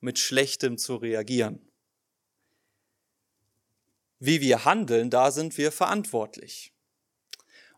mit 0.00 0.18
Schlechtem 0.18 0.78
zu 0.78 0.96
reagieren 0.96 1.68
wie 4.20 4.40
wir 4.40 4.64
handeln, 4.64 5.10
da 5.10 5.30
sind 5.30 5.56
wir 5.58 5.72
verantwortlich. 5.72 6.72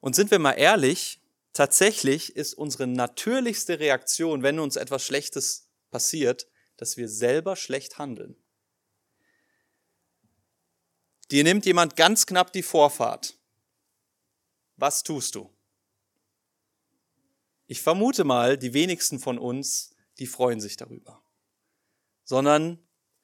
Und 0.00 0.14
sind 0.14 0.30
wir 0.30 0.38
mal 0.38 0.52
ehrlich, 0.52 1.20
tatsächlich 1.52 2.36
ist 2.36 2.54
unsere 2.54 2.86
natürlichste 2.86 3.78
Reaktion, 3.78 4.42
wenn 4.42 4.58
uns 4.58 4.76
etwas 4.76 5.04
Schlechtes 5.04 5.68
passiert, 5.90 6.46
dass 6.76 6.96
wir 6.96 7.08
selber 7.08 7.56
schlecht 7.56 7.98
handeln. 7.98 8.36
Dir 11.30 11.44
nimmt 11.44 11.66
jemand 11.66 11.96
ganz 11.96 12.26
knapp 12.26 12.52
die 12.52 12.62
Vorfahrt. 12.62 13.36
Was 14.80 15.02
tust 15.02 15.34
du? 15.34 15.50
Ich 17.66 17.82
vermute 17.82 18.24
mal, 18.24 18.56
die 18.56 18.72
wenigsten 18.72 19.18
von 19.18 19.38
uns, 19.38 19.94
die 20.18 20.26
freuen 20.26 20.58
sich 20.58 20.78
darüber. 20.78 21.22
Sondern 22.24 22.78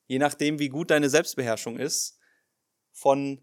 je 0.07 0.19
nachdem, 0.19 0.59
wie 0.59 0.69
gut 0.69 0.91
deine 0.91 1.09
Selbstbeherrschung 1.09 1.79
ist, 1.79 2.19
von 2.93 3.43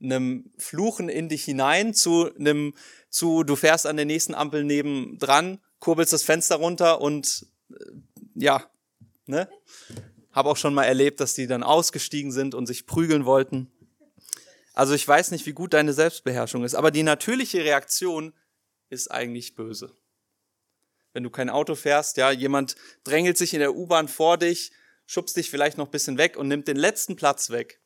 einem 0.00 0.52
Fluchen 0.56 1.10
in 1.10 1.28
dich 1.28 1.44
hinein 1.44 1.92
zu 1.92 2.34
einem, 2.34 2.74
zu, 3.10 3.44
du 3.44 3.56
fährst 3.56 3.86
an 3.86 3.96
der 3.96 4.06
nächsten 4.06 4.34
Ampel 4.34 4.64
nebendran, 4.64 5.62
kurbelst 5.80 6.14
das 6.14 6.22
Fenster 6.22 6.56
runter 6.56 7.00
und 7.02 7.46
äh, 7.70 7.74
ja, 8.34 8.70
ne? 9.26 9.48
Hab 10.32 10.46
auch 10.46 10.56
schon 10.56 10.72
mal 10.72 10.84
erlebt, 10.84 11.20
dass 11.20 11.34
die 11.34 11.46
dann 11.46 11.62
ausgestiegen 11.62 12.32
sind 12.32 12.54
und 12.54 12.64
sich 12.66 12.86
prügeln 12.86 13.26
wollten. 13.26 13.70
Also 14.74 14.94
ich 14.94 15.06
weiß 15.06 15.30
nicht, 15.30 15.46
wie 15.46 15.52
gut 15.52 15.74
deine 15.74 15.92
Selbstbeherrschung 15.92 16.64
ist, 16.64 16.74
aber 16.74 16.90
die 16.90 17.02
natürliche 17.02 17.64
Reaktion 17.64 18.32
ist 18.88 19.10
eigentlich 19.10 19.54
böse. 19.54 19.96
Wenn 21.12 21.22
du 21.22 21.30
kein 21.30 21.50
Auto 21.50 21.74
fährst, 21.74 22.16
ja, 22.16 22.30
jemand 22.30 22.76
drängelt 23.04 23.36
sich 23.36 23.52
in 23.52 23.60
der 23.60 23.74
U-Bahn 23.74 24.08
vor 24.08 24.38
dich, 24.38 24.72
schubst 25.06 25.36
dich 25.36 25.50
vielleicht 25.50 25.76
noch 25.76 25.88
ein 25.88 25.90
bisschen 25.90 26.16
weg 26.16 26.36
und 26.36 26.48
nimmt 26.48 26.68
den 26.68 26.76
letzten 26.76 27.16
Platz 27.16 27.50
weg 27.50 27.82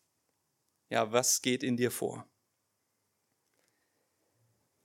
ja, 0.89 1.13
was 1.13 1.43
geht 1.43 1.63
in 1.63 1.77
dir 1.77 1.91
vor? 1.91 2.27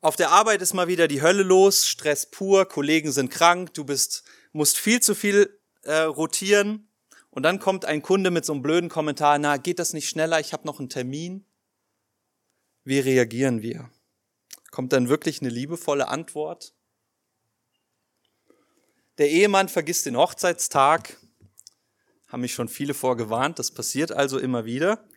Auf 0.02 0.16
der 0.16 0.32
Arbeit 0.32 0.62
ist 0.62 0.74
mal 0.74 0.88
wieder 0.88 1.08
die 1.08 1.22
Hölle 1.22 1.44
los, 1.44 1.88
Stress 1.88 2.26
pur, 2.26 2.66
Kollegen 2.66 3.12
sind 3.12 3.30
krank, 3.30 3.74
du 3.76 3.86
bist, 3.86 4.24
musst 4.52 4.80
viel 4.80 5.00
zu 5.00 5.14
viel 5.14 5.60
äh, 5.84 6.02
rotieren 6.02 6.90
und 7.30 7.44
dann 7.44 7.60
kommt 7.60 7.86
ein 7.86 8.02
Kunde 8.02 8.32
mit 8.32 8.46
so 8.46 8.54
einem 8.54 8.64
blöden 8.64 8.90
Kommentar, 8.90 9.38
na, 9.38 9.58
geht 9.58 9.78
das 9.78 9.94
nicht 9.94 10.10
schneller, 10.10 10.40
ich 10.40 10.54
habe 10.54 10.66
noch 10.66 10.80
einen 10.80 10.90
Termin. 10.90 11.46
Wie 12.84 13.00
reagieren 13.00 13.62
wir? 13.62 13.92
Kommt 14.72 14.92
dann 14.92 15.08
wirklich 15.08 15.42
eine 15.42 15.50
liebevolle 15.50 16.08
Antwort? 16.08 16.74
Der 19.20 19.30
Ehemann 19.30 19.70
vergisst 19.70 20.08
den 20.08 20.18
Hochzeitstag, 20.18 21.18
haben 22.28 22.42
mich 22.42 22.54
schon 22.54 22.70
viele 22.70 22.96
vorgewarnt, 22.96 23.60
das 23.60 23.72
passiert 23.72 24.12
also 24.12 24.40
immer 24.40 24.66
wieder. 24.66 25.08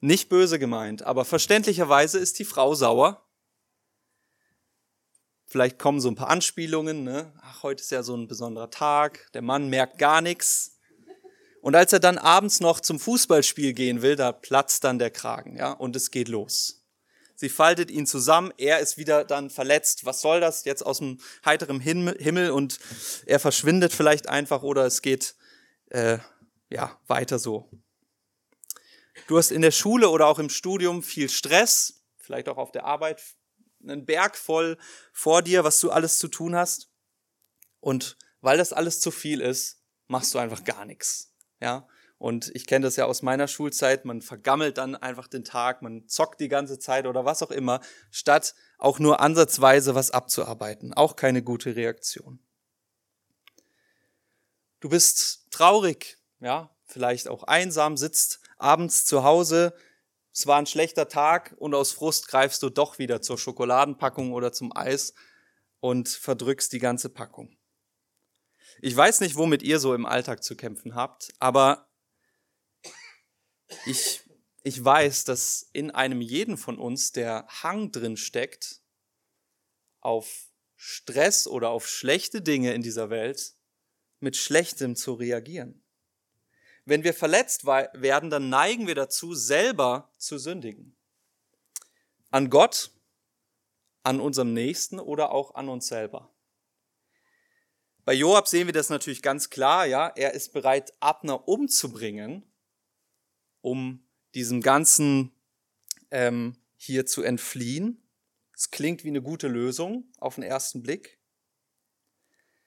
Nicht 0.00 0.28
böse 0.28 0.58
gemeint, 0.60 1.02
aber 1.02 1.24
verständlicherweise 1.24 2.18
ist 2.18 2.38
die 2.38 2.44
Frau 2.44 2.74
sauer. 2.74 3.26
Vielleicht 5.46 5.78
kommen 5.78 6.00
so 6.00 6.08
ein 6.08 6.14
paar 6.14 6.28
Anspielungen, 6.28 7.02
ne? 7.02 7.32
Ach, 7.40 7.62
heute 7.62 7.82
ist 7.82 7.90
ja 7.90 8.02
so 8.02 8.14
ein 8.14 8.28
besonderer 8.28 8.70
Tag, 8.70 9.32
der 9.32 9.42
Mann 9.42 9.68
merkt 9.70 9.98
gar 9.98 10.20
nichts. 10.20 10.78
Und 11.62 11.74
als 11.74 11.92
er 11.92 11.98
dann 11.98 12.18
abends 12.18 12.60
noch 12.60 12.78
zum 12.78 13.00
Fußballspiel 13.00 13.72
gehen 13.72 14.02
will, 14.02 14.14
da 14.14 14.30
platzt 14.30 14.84
dann 14.84 15.00
der 15.00 15.10
Kragen, 15.10 15.56
ja, 15.56 15.72
und 15.72 15.96
es 15.96 16.12
geht 16.12 16.28
los. 16.28 16.75
Sie 17.36 17.50
faltet 17.50 17.90
ihn 17.90 18.06
zusammen, 18.06 18.52
er 18.56 18.80
ist 18.80 18.96
wieder 18.96 19.24
dann 19.24 19.50
verletzt. 19.50 20.06
Was 20.06 20.22
soll 20.22 20.40
das 20.40 20.64
jetzt 20.64 20.84
aus 20.84 20.98
dem 20.98 21.20
heiteren 21.44 21.80
Himmel? 21.80 22.50
Und 22.50 22.78
er 23.26 23.38
verschwindet 23.38 23.92
vielleicht 23.92 24.28
einfach 24.28 24.62
oder 24.62 24.86
es 24.86 25.02
geht 25.02 25.36
äh, 25.90 26.18
ja 26.70 26.98
weiter 27.06 27.38
so. 27.38 27.70
Du 29.26 29.36
hast 29.36 29.50
in 29.50 29.62
der 29.62 29.70
Schule 29.70 30.08
oder 30.08 30.26
auch 30.26 30.38
im 30.38 30.48
Studium 30.48 31.02
viel 31.02 31.28
Stress, 31.28 32.02
vielleicht 32.16 32.48
auch 32.48 32.56
auf 32.56 32.72
der 32.72 32.84
Arbeit, 32.84 33.22
einen 33.82 34.06
Berg 34.06 34.36
voll 34.36 34.78
vor 35.12 35.42
dir, 35.42 35.62
was 35.62 35.78
du 35.80 35.90
alles 35.90 36.18
zu 36.18 36.28
tun 36.28 36.56
hast. 36.56 36.90
Und 37.80 38.16
weil 38.40 38.58
das 38.58 38.72
alles 38.72 39.00
zu 39.00 39.10
viel 39.10 39.40
ist, 39.40 39.82
machst 40.06 40.34
du 40.34 40.38
einfach 40.38 40.64
gar 40.64 40.84
nichts. 40.84 41.34
Ja? 41.60 41.86
Und 42.18 42.50
ich 42.54 42.66
kenne 42.66 42.86
das 42.86 42.96
ja 42.96 43.04
aus 43.04 43.22
meiner 43.22 43.46
Schulzeit, 43.46 44.04
man 44.06 44.22
vergammelt 44.22 44.78
dann 44.78 44.96
einfach 44.96 45.28
den 45.28 45.44
Tag, 45.44 45.82
man 45.82 46.08
zockt 46.08 46.40
die 46.40 46.48
ganze 46.48 46.78
Zeit 46.78 47.06
oder 47.06 47.24
was 47.26 47.42
auch 47.42 47.50
immer, 47.50 47.80
statt 48.10 48.54
auch 48.78 48.98
nur 48.98 49.20
ansatzweise 49.20 49.94
was 49.94 50.10
abzuarbeiten. 50.10 50.94
Auch 50.94 51.16
keine 51.16 51.42
gute 51.42 51.76
Reaktion. 51.76 52.40
Du 54.80 54.88
bist 54.88 55.46
traurig, 55.50 56.16
ja, 56.40 56.74
vielleicht 56.84 57.28
auch 57.28 57.42
einsam, 57.42 57.96
sitzt 57.96 58.40
abends 58.56 59.04
zu 59.04 59.22
Hause, 59.22 59.74
es 60.32 60.46
war 60.46 60.58
ein 60.58 60.66
schlechter 60.66 61.08
Tag 61.08 61.54
und 61.56 61.74
aus 61.74 61.92
Frust 61.92 62.28
greifst 62.28 62.62
du 62.62 62.68
doch 62.68 62.98
wieder 62.98 63.22
zur 63.22 63.38
Schokoladenpackung 63.38 64.34
oder 64.34 64.52
zum 64.52 64.70
Eis 64.76 65.14
und 65.80 66.10
verdrückst 66.10 66.72
die 66.74 66.78
ganze 66.78 67.08
Packung. 67.08 67.56
Ich 68.82 68.94
weiß 68.94 69.20
nicht, 69.20 69.36
womit 69.36 69.62
ihr 69.62 69.78
so 69.78 69.94
im 69.94 70.04
Alltag 70.04 70.44
zu 70.44 70.54
kämpfen 70.54 70.94
habt, 70.94 71.32
aber 71.38 71.85
ich, 73.86 74.22
ich 74.62 74.84
weiß, 74.84 75.24
dass 75.24 75.68
in 75.72 75.90
einem 75.90 76.20
jeden 76.20 76.56
von 76.56 76.78
uns 76.78 77.12
der 77.12 77.46
Hang 77.48 77.92
drin 77.92 78.16
steckt, 78.16 78.80
auf 80.00 80.50
Stress 80.76 81.46
oder 81.46 81.70
auf 81.70 81.88
schlechte 81.88 82.42
Dinge 82.42 82.74
in 82.74 82.82
dieser 82.82 83.10
Welt 83.10 83.54
mit 84.20 84.36
Schlechtem 84.36 84.94
zu 84.94 85.14
reagieren. 85.14 85.82
Wenn 86.84 87.02
wir 87.02 87.14
verletzt 87.14 87.66
werden, 87.66 88.30
dann 88.30 88.48
neigen 88.48 88.86
wir 88.86 88.94
dazu, 88.94 89.34
selber 89.34 90.12
zu 90.18 90.38
sündigen. 90.38 90.96
An 92.30 92.48
Gott, 92.50 92.92
an 94.04 94.20
unserem 94.20 94.52
Nächsten 94.52 95.00
oder 95.00 95.32
auch 95.32 95.56
an 95.56 95.68
uns 95.68 95.88
selber. 95.88 96.32
Bei 98.04 98.12
Joab 98.12 98.46
sehen 98.46 98.68
wir 98.68 98.72
das 98.72 98.88
natürlich 98.88 99.20
ganz 99.20 99.50
klar, 99.50 99.84
ja. 99.84 100.06
Er 100.14 100.34
ist 100.34 100.52
bereit, 100.52 100.92
Abner 101.00 101.48
umzubringen, 101.48 102.44
um 103.66 104.06
diesem 104.36 104.60
Ganzen 104.60 105.32
ähm, 106.12 106.56
hier 106.76 107.04
zu 107.04 107.24
entfliehen. 107.24 108.00
Es 108.54 108.70
klingt 108.70 109.02
wie 109.02 109.08
eine 109.08 109.22
gute 109.22 109.48
Lösung 109.48 110.04
auf 110.18 110.36
den 110.36 110.44
ersten 110.44 110.84
Blick. 110.84 111.18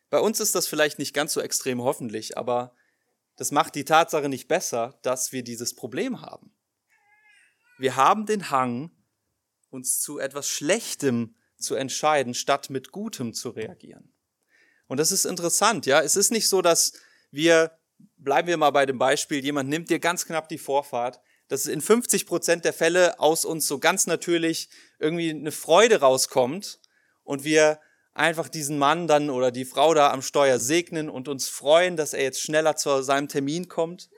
Bei 0.09 0.19
uns 0.19 0.41
ist 0.41 0.55
das 0.55 0.67
vielleicht 0.67 0.99
nicht 0.99 1.13
ganz 1.13 1.31
so 1.31 1.39
extrem 1.39 1.81
hoffentlich, 1.81 2.37
aber 2.37 2.75
das 3.37 3.51
macht 3.51 3.75
die 3.75 3.85
Tatsache 3.85 4.27
nicht 4.27 4.49
besser, 4.49 4.99
dass 5.01 5.31
wir 5.31 5.41
dieses 5.41 5.73
Problem 5.73 6.19
haben. 6.19 6.53
Wir 7.77 7.95
haben 7.95 8.25
den 8.25 8.49
Hang, 8.49 8.91
uns 9.69 10.01
zu 10.01 10.19
etwas 10.19 10.49
Schlechtem 10.49 11.33
zu 11.57 11.75
entscheiden, 11.75 12.33
statt 12.33 12.69
mit 12.69 12.91
Gutem 12.91 13.33
zu 13.33 13.51
reagieren. 13.51 14.11
Und 14.87 14.97
das 14.97 15.13
ist 15.13 15.23
interessant, 15.23 15.85
ja. 15.85 16.01
Es 16.01 16.17
ist 16.17 16.31
nicht 16.31 16.49
so, 16.49 16.61
dass 16.61 16.91
wir, 17.31 17.78
bleiben 18.19 18.47
wir 18.47 18.57
mal 18.57 18.71
bei 18.71 18.85
dem 18.85 18.99
Beispiel, 18.99 19.43
jemand 19.43 19.69
nimmt 19.69 19.89
dir 19.89 19.99
ganz 19.99 20.25
knapp 20.25 20.49
die 20.49 20.57
Vorfahrt, 20.57 21.19
dass 21.47 21.65
in 21.65 21.81
50 21.81 22.25
Prozent 22.25 22.65
der 22.65 22.73
Fälle 22.73 23.19
aus 23.19 23.43
uns 23.43 23.67
so 23.67 23.79
ganz 23.79 24.05
natürlich 24.05 24.69
irgendwie 24.99 25.31
eine 25.31 25.51
Freude 25.51 25.99
rauskommt 25.99 26.79
und 27.23 27.43
wir 27.43 27.79
einfach 28.13 28.49
diesen 28.49 28.77
Mann 28.77 29.07
dann 29.07 29.29
oder 29.29 29.51
die 29.51 29.65
Frau 29.65 29.93
da 29.93 30.11
am 30.11 30.21
Steuer 30.21 30.59
segnen 30.59 31.09
und 31.09 31.27
uns 31.27 31.49
freuen, 31.49 31.97
dass 31.97 32.13
er 32.13 32.23
jetzt 32.23 32.41
schneller 32.41 32.75
zu 32.75 33.01
seinem 33.01 33.27
Termin 33.27 33.67
kommt. 33.67 34.09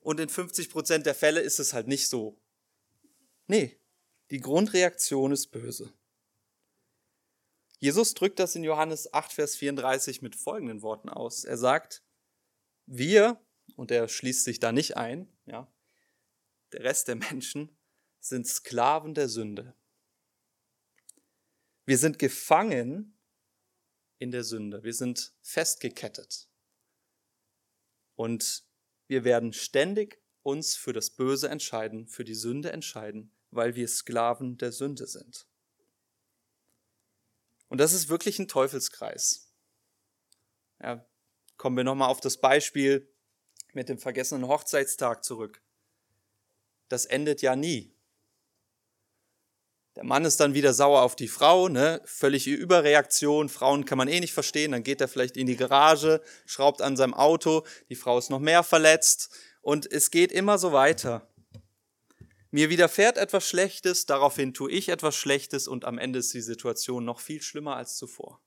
Und 0.00 0.20
in 0.20 0.28
50 0.28 0.70
Prozent 0.70 1.04
der 1.04 1.14
Fälle 1.14 1.40
ist 1.40 1.58
es 1.58 1.74
halt 1.74 1.88
nicht 1.88 2.08
so. 2.08 2.40
Nee, 3.46 3.78
die 4.30 4.40
Grundreaktion 4.40 5.32
ist 5.32 5.48
böse. 5.48 5.92
Jesus 7.78 8.14
drückt 8.14 8.38
das 8.38 8.56
in 8.56 8.64
Johannes 8.64 9.12
8, 9.12 9.32
Vers 9.32 9.56
34 9.56 10.22
mit 10.22 10.34
folgenden 10.34 10.82
Worten 10.82 11.08
aus. 11.08 11.44
Er 11.44 11.58
sagt, 11.58 12.02
wir, 12.88 13.40
und 13.76 13.90
er 13.90 14.08
schließt 14.08 14.44
sich 14.44 14.60
da 14.60 14.72
nicht 14.72 14.96
ein, 14.96 15.30
ja, 15.46 15.70
der 16.72 16.84
Rest 16.84 17.08
der 17.08 17.16
Menschen 17.16 17.76
sind 18.20 18.46
Sklaven 18.46 19.14
der 19.14 19.28
Sünde. 19.28 19.74
Wir 21.84 21.98
sind 21.98 22.18
gefangen 22.18 23.18
in 24.18 24.30
der 24.30 24.44
Sünde. 24.44 24.82
Wir 24.82 24.92
sind 24.92 25.32
festgekettet. 25.40 26.48
Und 28.16 28.64
wir 29.06 29.24
werden 29.24 29.52
ständig 29.52 30.20
uns 30.42 30.76
für 30.76 30.92
das 30.92 31.10
Böse 31.10 31.48
entscheiden, 31.48 32.08
für 32.08 32.24
die 32.24 32.34
Sünde 32.34 32.72
entscheiden, 32.72 33.32
weil 33.50 33.74
wir 33.74 33.88
Sklaven 33.88 34.58
der 34.58 34.72
Sünde 34.72 35.06
sind. 35.06 35.46
Und 37.68 37.78
das 37.78 37.92
ist 37.92 38.08
wirklich 38.08 38.38
ein 38.38 38.48
Teufelskreis. 38.48 39.52
Ja, 40.80 41.07
kommen 41.58 41.76
wir 41.76 41.84
nochmal 41.84 42.08
auf 42.08 42.20
das 42.20 42.38
Beispiel 42.38 43.06
mit 43.74 43.88
dem 43.88 43.98
vergessenen 43.98 44.48
Hochzeitstag 44.48 45.22
zurück. 45.22 45.60
Das 46.88 47.04
endet 47.04 47.42
ja 47.42 47.54
nie. 47.54 47.92
Der 49.96 50.04
Mann 50.04 50.24
ist 50.24 50.38
dann 50.38 50.54
wieder 50.54 50.72
sauer 50.72 51.02
auf 51.02 51.16
die 51.16 51.28
Frau, 51.28 51.68
ne? 51.68 52.00
völlige 52.04 52.54
Überreaktion. 52.54 53.48
Frauen 53.48 53.84
kann 53.84 53.98
man 53.98 54.06
eh 54.06 54.20
nicht 54.20 54.32
verstehen. 54.32 54.70
Dann 54.70 54.84
geht 54.84 55.00
er 55.00 55.08
vielleicht 55.08 55.36
in 55.36 55.48
die 55.48 55.56
Garage, 55.56 56.22
schraubt 56.46 56.80
an 56.80 56.96
seinem 56.96 57.14
Auto. 57.14 57.66
Die 57.88 57.96
Frau 57.96 58.16
ist 58.16 58.30
noch 58.30 58.38
mehr 58.38 58.62
verletzt. 58.62 59.36
Und 59.60 59.90
es 59.90 60.12
geht 60.12 60.30
immer 60.30 60.56
so 60.56 60.72
weiter. 60.72 61.28
Mir 62.50 62.70
widerfährt 62.70 63.18
etwas 63.18 63.46
Schlechtes, 63.46 64.06
daraufhin 64.06 64.54
tue 64.54 64.70
ich 64.70 64.88
etwas 64.88 65.16
Schlechtes 65.16 65.68
und 65.68 65.84
am 65.84 65.98
Ende 65.98 66.20
ist 66.20 66.32
die 66.32 66.40
Situation 66.40 67.04
noch 67.04 67.20
viel 67.20 67.42
schlimmer 67.42 67.76
als 67.76 67.96
zuvor. 67.96 68.40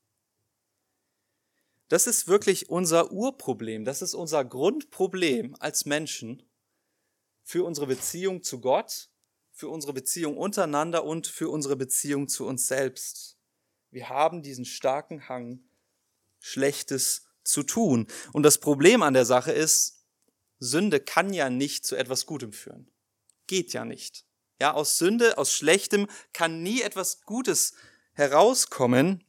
Das 1.91 2.08
ist 2.08 2.30
wirklich 2.30 2.69
unser 2.69 3.12
Urproblem. 3.12 3.84
Das 3.84 4.01
ist 4.01 4.13
unser 4.13 4.45
Grundproblem 4.45 5.56
als 5.60 5.86
Menschen 5.86 6.41
für 7.43 7.65
unsere 7.65 7.88
Beziehung 7.88 8.43
zu 8.43 8.62
Gott 8.62 9.10
für 9.51 9.69
unsere 9.69 9.93
Beziehung 9.93 10.38
untereinander 10.38 11.04
und 11.04 11.27
für 11.27 11.49
unsere 11.49 11.75
Beziehung 11.75 12.27
zu 12.27 12.47
uns 12.47 12.67
selbst. 12.67 13.38
Wir 13.91 14.10
haben 14.10 14.41
diesen 14.41 14.65
starken 14.65 15.27
Hang, 15.30 15.63
Schlechtes 16.39 17.27
zu 17.43 17.62
tun. 17.62 18.08
Und 18.34 18.43
das 18.43 18.60
Problem 18.60 19.04
an 19.04 19.13
der 19.13 19.25
Sache 19.25 19.51
ist, 19.51 20.06
Sünde 20.60 20.99
kann 20.99 21.34
ja 21.34 21.49
nicht 21.49 21.86
zu 21.86 21.95
etwas 21.95 22.25
Gutem 22.25 22.54
führen. 22.54 22.89
Geht 23.47 23.73
ja 23.73 23.86
nicht. 23.86 24.25
Ja, 24.60 24.73
aus 24.73 24.97
Sünde, 24.97 25.38
aus 25.38 25.54
Schlechtem 25.54 26.08
kann 26.34 26.63
nie 26.63 26.82
etwas 26.82 27.21
Gutes 27.23 27.73
herauskommen. 28.13 29.23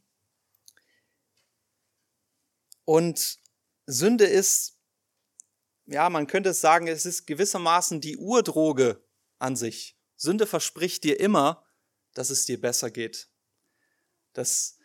Und 2.85 3.38
Sünde 3.87 4.25
ist, 4.25 4.79
ja, 5.87 6.09
man 6.11 6.27
könnte 6.27 6.51
es 6.51 6.61
sagen, 6.61 6.87
es 6.87 7.07
ist 7.07 7.27
gewissermaßen 7.27 8.01
die 8.01 8.16
Urdroge 8.16 9.05
an 9.38 9.57
sich. 9.57 9.97
Sünde 10.16 10.47
verspricht 10.47 11.05
dir 11.05 11.18
immer, 11.18 11.66
dass 12.14 12.31
es 12.31 12.47
dir 12.47 12.61
besser 12.61 12.90
geht. 12.90 13.29
Dass, 14.33 14.79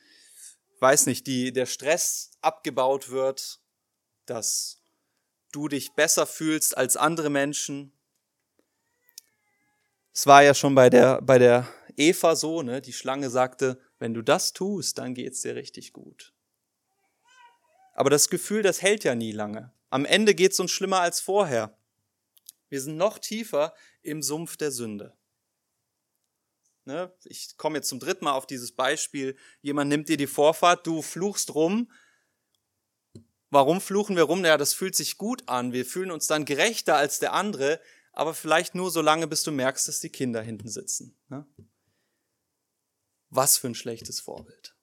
weiß 0.80 1.06
nicht, 1.06 1.28
die, 1.28 1.54
der 1.54 1.66
Stress 1.66 2.32
abgebaut 2.42 3.10
wird, 3.10 3.62
dass 4.26 4.82
du 5.52 5.68
dich 5.68 5.94
besser 5.94 6.28
fühlst 6.28 6.78
als 6.78 6.98
andere 6.98 7.30
Menschen. 7.30 7.94
Es 10.14 10.28
war 10.28 10.44
ja 10.44 10.54
schon 10.54 10.76
bei 10.76 10.90
der, 10.90 11.22
bei 11.22 11.38
der 11.38 11.68
Eva 11.96 12.36
so, 12.36 12.62
ne? 12.62 12.82
Die 12.82 12.94
Schlange 12.94 13.30
sagte, 13.30 13.80
wenn 14.00 14.14
du 14.14 14.22
das 14.22 14.54
tust, 14.54 14.98
dann 14.98 15.14
geht's 15.14 15.42
dir 15.42 15.56
richtig 15.56 15.94
gut. 15.94 16.34
Aber 17.98 18.12
das 18.12 18.30
Gefühl, 18.30 18.62
das 18.62 18.84
hält 18.84 19.04
ja 19.04 19.16
nie 19.16 19.32
lange. 19.32 19.74
Am 19.90 20.06
Ende 20.06 20.36
geht's 20.36 20.60
uns 20.60 20.70
schlimmer 20.70 21.00
als 21.00 21.20
vorher. 21.20 21.76
Wir 22.70 22.80
sind 22.80 22.96
noch 22.96 23.18
tiefer 23.18 23.74
im 24.04 24.22
Sumpf 24.22 24.56
der 24.56 24.72
Sünde. 24.72 25.18
Ne? 26.86 27.12
Ich 27.26 27.58
komme 27.58 27.80
jetzt 27.80 27.90
zum 27.90 28.00
dritten 28.00 28.26
Mal 28.26 28.34
auf 28.34 28.46
dieses 28.46 28.72
Beispiel. 28.72 29.36
Jemand 29.62 29.90
nimmt 29.90 30.10
dir 30.10 30.18
die 30.18 30.28
Vorfahrt, 30.28 30.86
du 30.86 31.02
fluchst 31.02 31.56
rum. 31.56 31.92
Warum 33.50 33.82
fluchen 33.82 34.16
wir 34.16 34.24
rum? 34.24 34.46
Ja, 34.46 34.58
das 34.58 34.76
fühlt 34.76 34.94
sich 34.94 35.18
gut 35.18 35.50
an. 35.50 35.74
Wir 35.74 35.84
fühlen 35.84 36.12
uns 36.12 36.28
dann 36.28 36.46
gerechter 36.46 36.98
als 36.98 37.18
der 37.18 37.34
andere, 37.34 37.82
aber 38.12 38.36
vielleicht 38.36 38.76
nur 38.76 38.92
so 38.92 39.02
lange, 39.02 39.26
bis 39.26 39.42
du 39.42 39.52
merkst, 39.52 39.88
dass 39.88 40.02
die 40.02 40.12
Kinder 40.12 40.44
hinten 40.44 40.70
sitzen. 40.70 41.18
Ne? 41.30 41.48
Was 43.32 43.58
für 43.58 43.68
ein 43.68 43.76
schlechtes 43.76 44.20
Vorbild. 44.20 44.77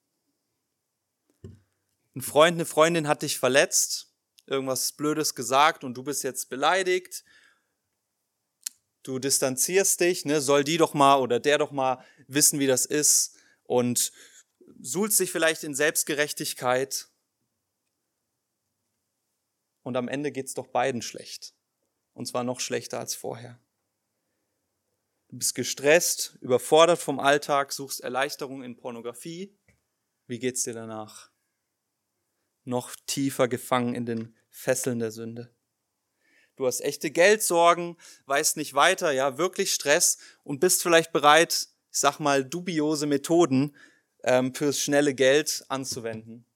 Ein 2.14 2.22
Freund, 2.22 2.56
eine 2.56 2.64
Freundin 2.64 3.08
hat 3.08 3.22
dich 3.22 3.38
verletzt, 3.38 4.12
irgendwas 4.46 4.92
Blödes 4.92 5.34
gesagt 5.34 5.84
und 5.84 5.94
du 5.94 6.02
bist 6.02 6.22
jetzt 6.22 6.48
beleidigt 6.48 7.24
du 9.04 9.18
distanzierst 9.18 10.00
dich, 10.00 10.24
ne, 10.24 10.40
soll 10.40 10.64
die 10.64 10.78
doch 10.78 10.94
mal 10.94 11.20
oder 11.20 11.38
der 11.38 11.58
doch 11.58 11.70
mal 11.70 12.04
wissen, 12.26 12.58
wie 12.58 12.66
das 12.66 12.86
ist 12.86 13.36
und 13.62 14.10
suhlst 14.80 15.20
dich 15.20 15.30
vielleicht 15.30 15.62
in 15.62 15.74
Selbstgerechtigkeit. 15.74 17.08
Und 19.82 19.96
am 19.96 20.08
Ende 20.08 20.32
geht's 20.32 20.54
doch 20.54 20.66
beiden 20.66 21.02
schlecht. 21.02 21.54
Und 22.14 22.26
zwar 22.26 22.42
noch 22.42 22.60
schlechter 22.60 22.98
als 22.98 23.14
vorher. 23.14 23.60
Du 25.28 25.36
bist 25.36 25.54
gestresst, 25.54 26.38
überfordert 26.40 26.98
vom 26.98 27.20
Alltag, 27.20 27.72
suchst 27.72 28.00
Erleichterung 28.00 28.62
in 28.62 28.76
Pornografie. 28.76 29.54
Wie 30.26 30.38
geht's 30.38 30.62
dir 30.62 30.72
danach? 30.72 31.33
Noch 32.64 32.94
tiefer 33.06 33.48
gefangen 33.48 33.94
in 33.94 34.06
den 34.06 34.36
Fesseln 34.50 34.98
der 34.98 35.10
Sünde 35.10 35.54
du 36.56 36.66
hast 36.66 36.80
echte 36.80 37.10
Geldsorgen, 37.10 37.96
weißt 38.26 38.56
nicht 38.56 38.74
weiter, 38.74 39.12
ja, 39.12 39.38
wirklich 39.38 39.72
Stress 39.72 40.18
und 40.42 40.60
bist 40.60 40.82
vielleicht 40.82 41.12
bereit, 41.12 41.68
ich 41.90 41.98
sag 41.98 42.18
mal, 42.18 42.44
dubiose 42.44 43.06
Methoden 43.06 43.76
ähm, 44.22 44.54
fürs 44.54 44.80
schnelle 44.80 45.14
Geld 45.14 45.64
anzuwenden. 45.68 46.46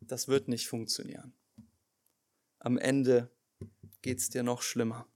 Das 0.00 0.28
wird 0.28 0.48
nicht 0.48 0.68
funktionieren. 0.68 1.34
Am 2.58 2.78
Ende 2.78 3.30
geht's 4.02 4.30
dir 4.30 4.42
noch 4.42 4.62
schlimmer. 4.62 5.06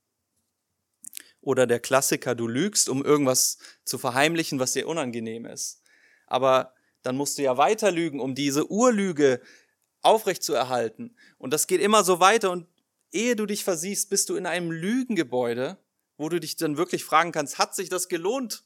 oder 1.40 1.66
der 1.66 1.80
Klassiker, 1.80 2.36
du 2.36 2.46
lügst, 2.46 2.88
um 2.88 3.04
irgendwas 3.04 3.58
zu 3.84 3.98
verheimlichen, 3.98 4.60
was 4.60 4.74
dir 4.74 4.86
unangenehm 4.86 5.44
ist. 5.44 5.82
Aber 6.28 6.72
dann 7.02 7.16
musst 7.16 7.36
du 7.36 7.42
ja 7.42 7.56
weiter 7.56 7.90
lügen, 7.90 8.20
um 8.20 8.36
diese 8.36 8.70
Urlüge 8.70 9.40
aufrechtzuerhalten. 10.02 11.16
Und 11.38 11.52
das 11.52 11.66
geht 11.66 11.80
immer 11.80 12.04
so 12.04 12.20
weiter 12.20 12.50
und 12.50 12.66
ehe 13.12 13.36
du 13.36 13.46
dich 13.46 13.64
versiehst, 13.64 14.10
bist 14.10 14.28
du 14.28 14.36
in 14.36 14.46
einem 14.46 14.70
Lügengebäude, 14.70 15.78
wo 16.16 16.28
du 16.28 16.40
dich 16.40 16.56
dann 16.56 16.76
wirklich 16.76 17.04
fragen 17.04 17.32
kannst, 17.32 17.58
hat 17.58 17.74
sich 17.74 17.88
das 17.88 18.08
gelohnt, 18.08 18.64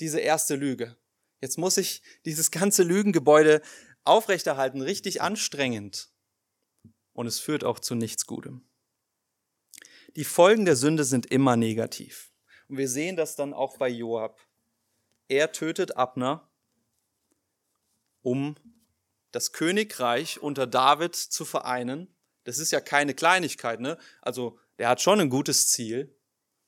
diese 0.00 0.20
erste 0.20 0.56
Lüge? 0.56 0.96
Jetzt 1.40 1.58
muss 1.58 1.76
ich 1.76 2.02
dieses 2.24 2.50
ganze 2.50 2.82
Lügengebäude 2.82 3.62
aufrechterhalten, 4.04 4.80
richtig 4.80 5.22
anstrengend. 5.22 6.10
Und 7.12 7.26
es 7.26 7.40
führt 7.40 7.64
auch 7.64 7.78
zu 7.78 7.94
nichts 7.94 8.26
Gutem. 8.26 8.64
Die 10.16 10.24
Folgen 10.24 10.64
der 10.64 10.76
Sünde 10.76 11.04
sind 11.04 11.26
immer 11.26 11.56
negativ. 11.56 12.32
Und 12.68 12.78
wir 12.78 12.88
sehen 12.88 13.16
das 13.16 13.34
dann 13.34 13.52
auch 13.52 13.76
bei 13.76 13.88
Joab. 13.88 14.40
Er 15.28 15.52
tötet 15.52 15.96
Abner, 15.96 16.48
um 18.22 18.56
das 19.32 19.52
Königreich 19.52 20.40
unter 20.40 20.66
David 20.66 21.16
zu 21.16 21.44
vereinen. 21.44 22.14
Das 22.44 22.58
ist 22.58 22.70
ja 22.70 22.80
keine 22.80 23.14
Kleinigkeit, 23.14 23.80
ne? 23.80 23.98
Also, 24.20 24.58
der 24.78 24.88
hat 24.88 25.00
schon 25.00 25.20
ein 25.20 25.30
gutes 25.30 25.68
Ziel, 25.68 26.14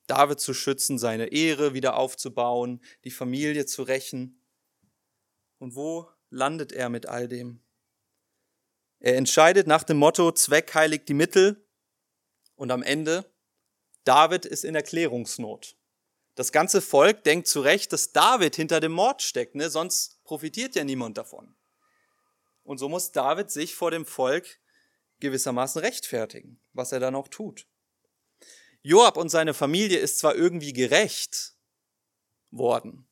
David 0.06 0.40
zu 0.40 0.54
schützen, 0.54 0.98
seine 0.98 1.26
Ehre 1.26 1.74
wieder 1.74 1.96
aufzubauen, 1.96 2.82
die 3.04 3.10
Familie 3.10 3.66
zu 3.66 3.82
rächen. 3.82 4.40
Und 5.58 5.74
wo 5.76 6.10
landet 6.30 6.72
er 6.72 6.88
mit 6.88 7.06
all 7.06 7.28
dem? 7.28 7.60
Er 9.00 9.16
entscheidet 9.16 9.66
nach 9.66 9.82
dem 9.82 9.98
Motto, 9.98 10.32
Zweck 10.32 10.74
heiligt 10.74 11.08
die 11.08 11.14
Mittel. 11.14 11.66
Und 12.54 12.70
am 12.70 12.82
Ende, 12.82 13.30
David 14.04 14.46
ist 14.46 14.64
in 14.64 14.74
Erklärungsnot. 14.74 15.76
Das 16.34 16.52
ganze 16.52 16.80
Volk 16.82 17.24
denkt 17.24 17.46
zu 17.46 17.60
Recht, 17.60 17.92
dass 17.92 18.12
David 18.12 18.56
hinter 18.56 18.80
dem 18.80 18.92
Mord 18.92 19.22
steckt, 19.22 19.54
ne? 19.54 19.70
sonst 19.70 20.22
profitiert 20.24 20.74
ja 20.74 20.84
niemand 20.84 21.16
davon. 21.16 21.54
Und 22.64 22.78
so 22.78 22.88
muss 22.88 23.12
David 23.12 23.50
sich 23.50 23.74
vor 23.74 23.90
dem 23.90 24.04
Volk 24.04 24.58
gewissermaßen 25.20 25.80
rechtfertigen, 25.80 26.60
was 26.72 26.92
er 26.92 27.00
dann 27.00 27.14
auch 27.14 27.28
tut. 27.28 27.68
Joab 28.82 29.16
und 29.16 29.28
seine 29.28 29.54
Familie 29.54 29.98
ist 29.98 30.18
zwar 30.18 30.34
irgendwie 30.34 30.72
gerecht 30.72 31.54
worden, 32.50 33.08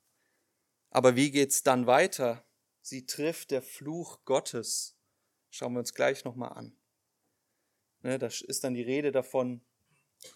aber 0.91 1.17
wie 1.17 1.31
geht's 1.31 1.63
dann 1.63 1.87
weiter? 1.87 2.45
Sie 2.83 3.07
trifft 3.07 3.51
der 3.51 3.63
Fluch 3.63 4.25
Gottes. 4.25 4.97
Schauen 5.49 5.73
wir 5.73 5.79
uns 5.79 5.95
gleich 5.95 6.25
nochmal 6.25 6.53
an. 6.53 6.77
Ne, 8.03 8.19
da 8.19 8.27
ist 8.27 8.65
dann 8.65 8.75
die 8.75 8.83
Rede 8.83 9.13
davon, 9.13 9.63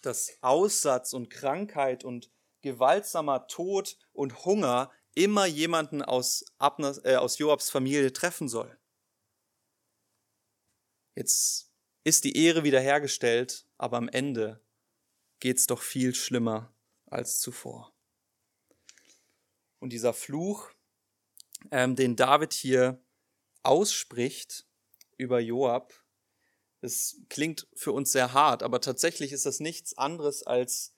dass 0.01 0.37
Aussatz 0.41 1.13
und 1.13 1.29
Krankheit 1.29 2.03
und 2.03 2.31
gewaltsamer 2.61 3.47
Tod 3.47 3.97
und 4.13 4.45
Hunger 4.45 4.91
immer 5.13 5.45
jemanden 5.45 6.01
aus, 6.01 6.45
Abners, 6.57 7.03
äh, 7.03 7.15
aus 7.15 7.37
Joabs 7.37 7.69
Familie 7.69 8.11
treffen 8.13 8.49
soll. 8.49 8.77
Jetzt 11.17 11.71
ist 12.03 12.25
die 12.25 12.37
Ehre 12.37 12.63
wiederhergestellt, 12.63 13.65
aber 13.79 13.97
am 13.97 14.07
Ende 14.07 14.63
geht 15.39 15.57
es 15.57 15.65
doch 15.65 15.81
viel 15.81 16.13
schlimmer 16.13 16.75
als 17.07 17.39
zuvor. 17.39 17.91
Und 19.79 19.93
dieser 19.93 20.13
Fluch, 20.13 20.69
ähm, 21.71 21.95
den 21.95 22.15
David 22.15 22.53
hier 22.53 23.03
ausspricht 23.63 24.67
über 25.17 25.39
Joab, 25.39 25.91
es 26.81 27.19
klingt 27.29 27.67
für 27.73 27.93
uns 27.93 28.11
sehr 28.11 28.33
hart, 28.33 28.61
aber 28.61 28.79
tatsächlich 28.79 29.31
ist 29.31 29.47
das 29.47 29.59
nichts 29.59 29.97
anderes 29.97 30.43
als 30.43 30.93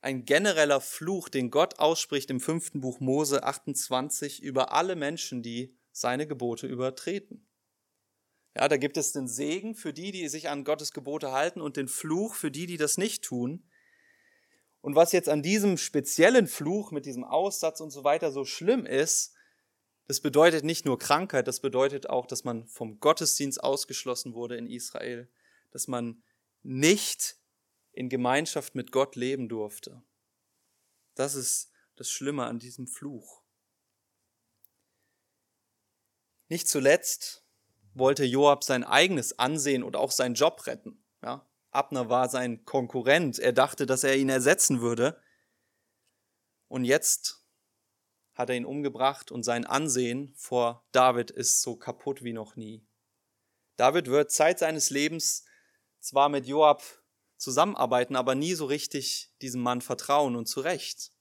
ein 0.00 0.24
genereller 0.24 0.80
Fluch, 0.80 1.28
den 1.28 1.50
Gott 1.50 1.78
ausspricht 1.78 2.30
im 2.30 2.40
fünften 2.40 2.80
Buch 2.80 3.00
Mose 3.00 3.42
28 3.42 4.42
über 4.42 4.72
alle 4.72 4.96
Menschen, 4.96 5.42
die 5.42 5.76
seine 5.92 6.26
Gebote 6.26 6.66
übertreten. 6.66 7.47
Ja, 8.58 8.66
da 8.66 8.76
gibt 8.76 8.96
es 8.96 9.12
den 9.12 9.28
Segen 9.28 9.76
für 9.76 9.92
die, 9.92 10.10
die 10.10 10.28
sich 10.28 10.48
an 10.48 10.64
Gottes 10.64 10.92
Gebote 10.92 11.30
halten 11.30 11.60
und 11.60 11.76
den 11.76 11.86
Fluch 11.86 12.34
für 12.34 12.50
die, 12.50 12.66
die 12.66 12.76
das 12.76 12.98
nicht 12.98 13.22
tun. 13.22 13.62
Und 14.80 14.96
was 14.96 15.12
jetzt 15.12 15.28
an 15.28 15.42
diesem 15.42 15.76
speziellen 15.76 16.48
Fluch 16.48 16.90
mit 16.90 17.06
diesem 17.06 17.22
Aussatz 17.22 17.80
und 17.80 17.90
so 17.90 18.02
weiter 18.02 18.32
so 18.32 18.44
schlimm 18.44 18.84
ist, 18.84 19.32
das 20.08 20.20
bedeutet 20.20 20.64
nicht 20.64 20.86
nur 20.86 20.98
Krankheit, 20.98 21.46
das 21.46 21.60
bedeutet 21.60 22.10
auch, 22.10 22.26
dass 22.26 22.42
man 22.42 22.66
vom 22.66 22.98
Gottesdienst 22.98 23.62
ausgeschlossen 23.62 24.34
wurde 24.34 24.56
in 24.56 24.66
Israel, 24.66 25.30
dass 25.70 25.86
man 25.86 26.24
nicht 26.64 27.36
in 27.92 28.08
Gemeinschaft 28.08 28.74
mit 28.74 28.90
Gott 28.90 29.14
leben 29.14 29.48
durfte. 29.48 30.02
Das 31.14 31.36
ist 31.36 31.70
das 31.94 32.10
Schlimme 32.10 32.46
an 32.46 32.58
diesem 32.58 32.88
Fluch. 32.88 33.40
Nicht 36.48 36.68
zuletzt 36.68 37.44
wollte 37.94 38.24
Joab 38.24 38.64
sein 38.64 38.84
eigenes 38.84 39.38
Ansehen 39.38 39.82
und 39.82 39.96
auch 39.96 40.10
seinen 40.10 40.34
Job 40.34 40.66
retten. 40.66 41.02
Ja? 41.22 41.46
Abner 41.70 42.08
war 42.08 42.28
sein 42.28 42.64
Konkurrent. 42.64 43.38
Er 43.38 43.52
dachte, 43.52 43.86
dass 43.86 44.04
er 44.04 44.16
ihn 44.16 44.28
ersetzen 44.28 44.80
würde. 44.80 45.20
Und 46.68 46.84
jetzt 46.84 47.44
hat 48.34 48.50
er 48.50 48.56
ihn 48.56 48.64
umgebracht 48.64 49.32
und 49.32 49.42
sein 49.42 49.64
Ansehen 49.64 50.32
vor 50.36 50.86
David 50.92 51.30
ist 51.30 51.60
so 51.60 51.76
kaputt 51.76 52.22
wie 52.22 52.32
noch 52.32 52.56
nie. 52.56 52.86
David 53.76 54.06
wird 54.06 54.30
Zeit 54.30 54.58
seines 54.58 54.90
Lebens 54.90 55.44
zwar 55.98 56.28
mit 56.28 56.46
Joab 56.46 56.82
zusammenarbeiten, 57.36 58.16
aber 58.16 58.34
nie 58.34 58.54
so 58.54 58.66
richtig 58.66 59.32
diesem 59.42 59.60
Mann 59.60 59.80
vertrauen 59.80 60.36
und 60.36 60.46
zu 60.46 60.60
Recht. 60.60 61.12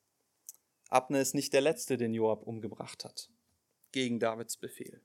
Abner 0.90 1.20
ist 1.20 1.36
nicht 1.36 1.54
der 1.54 1.62
Letzte, 1.62 1.98
den 1.98 2.14
Joab 2.14 2.44
umgebracht 2.44 3.04
hat, 3.04 3.30
gegen 3.92 4.20
Davids 4.20 4.58
Befehl. 4.58 5.02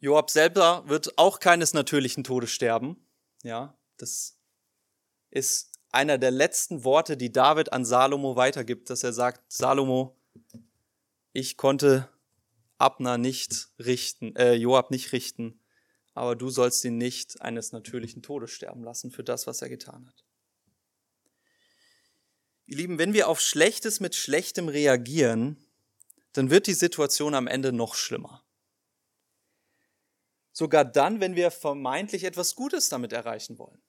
Joab 0.00 0.30
selber 0.30 0.84
wird 0.86 1.18
auch 1.18 1.40
keines 1.40 1.72
natürlichen 1.72 2.24
Todes 2.24 2.50
sterben. 2.50 2.96
Ja, 3.42 3.78
das 3.96 4.38
ist 5.30 5.72
einer 5.90 6.18
der 6.18 6.30
letzten 6.30 6.84
Worte, 6.84 7.16
die 7.16 7.32
David 7.32 7.72
an 7.72 7.84
Salomo 7.84 8.36
weitergibt, 8.36 8.90
dass 8.90 9.02
er 9.02 9.12
sagt, 9.12 9.40
Salomo, 9.50 10.16
ich 11.32 11.56
konnte 11.56 12.08
Abner 12.78 13.18
nicht 13.18 13.70
richten, 13.78 14.36
äh, 14.36 14.54
Joab 14.54 14.90
nicht 14.90 15.12
richten, 15.12 15.60
aber 16.12 16.36
du 16.36 16.50
sollst 16.50 16.84
ihn 16.84 16.98
nicht 16.98 17.40
eines 17.40 17.72
natürlichen 17.72 18.22
Todes 18.22 18.50
sterben 18.50 18.84
lassen 18.84 19.10
für 19.10 19.24
das, 19.24 19.46
was 19.46 19.62
er 19.62 19.68
getan 19.68 20.06
hat. 20.06 20.24
Ihr 22.66 22.76
Lieben, 22.76 22.98
wenn 22.98 23.12
wir 23.12 23.28
auf 23.28 23.40
Schlechtes 23.40 24.00
mit 24.00 24.14
Schlechtem 24.14 24.68
reagieren, 24.68 25.56
dann 26.32 26.50
wird 26.50 26.66
die 26.66 26.74
Situation 26.74 27.34
am 27.34 27.46
Ende 27.46 27.72
noch 27.72 27.94
schlimmer. 27.94 28.45
Sogar 30.58 30.86
dann, 30.86 31.20
wenn 31.20 31.36
wir 31.36 31.50
vermeintlich 31.50 32.24
etwas 32.24 32.54
Gutes 32.54 32.88
damit 32.88 33.12
erreichen 33.12 33.58
wollen. 33.58 33.82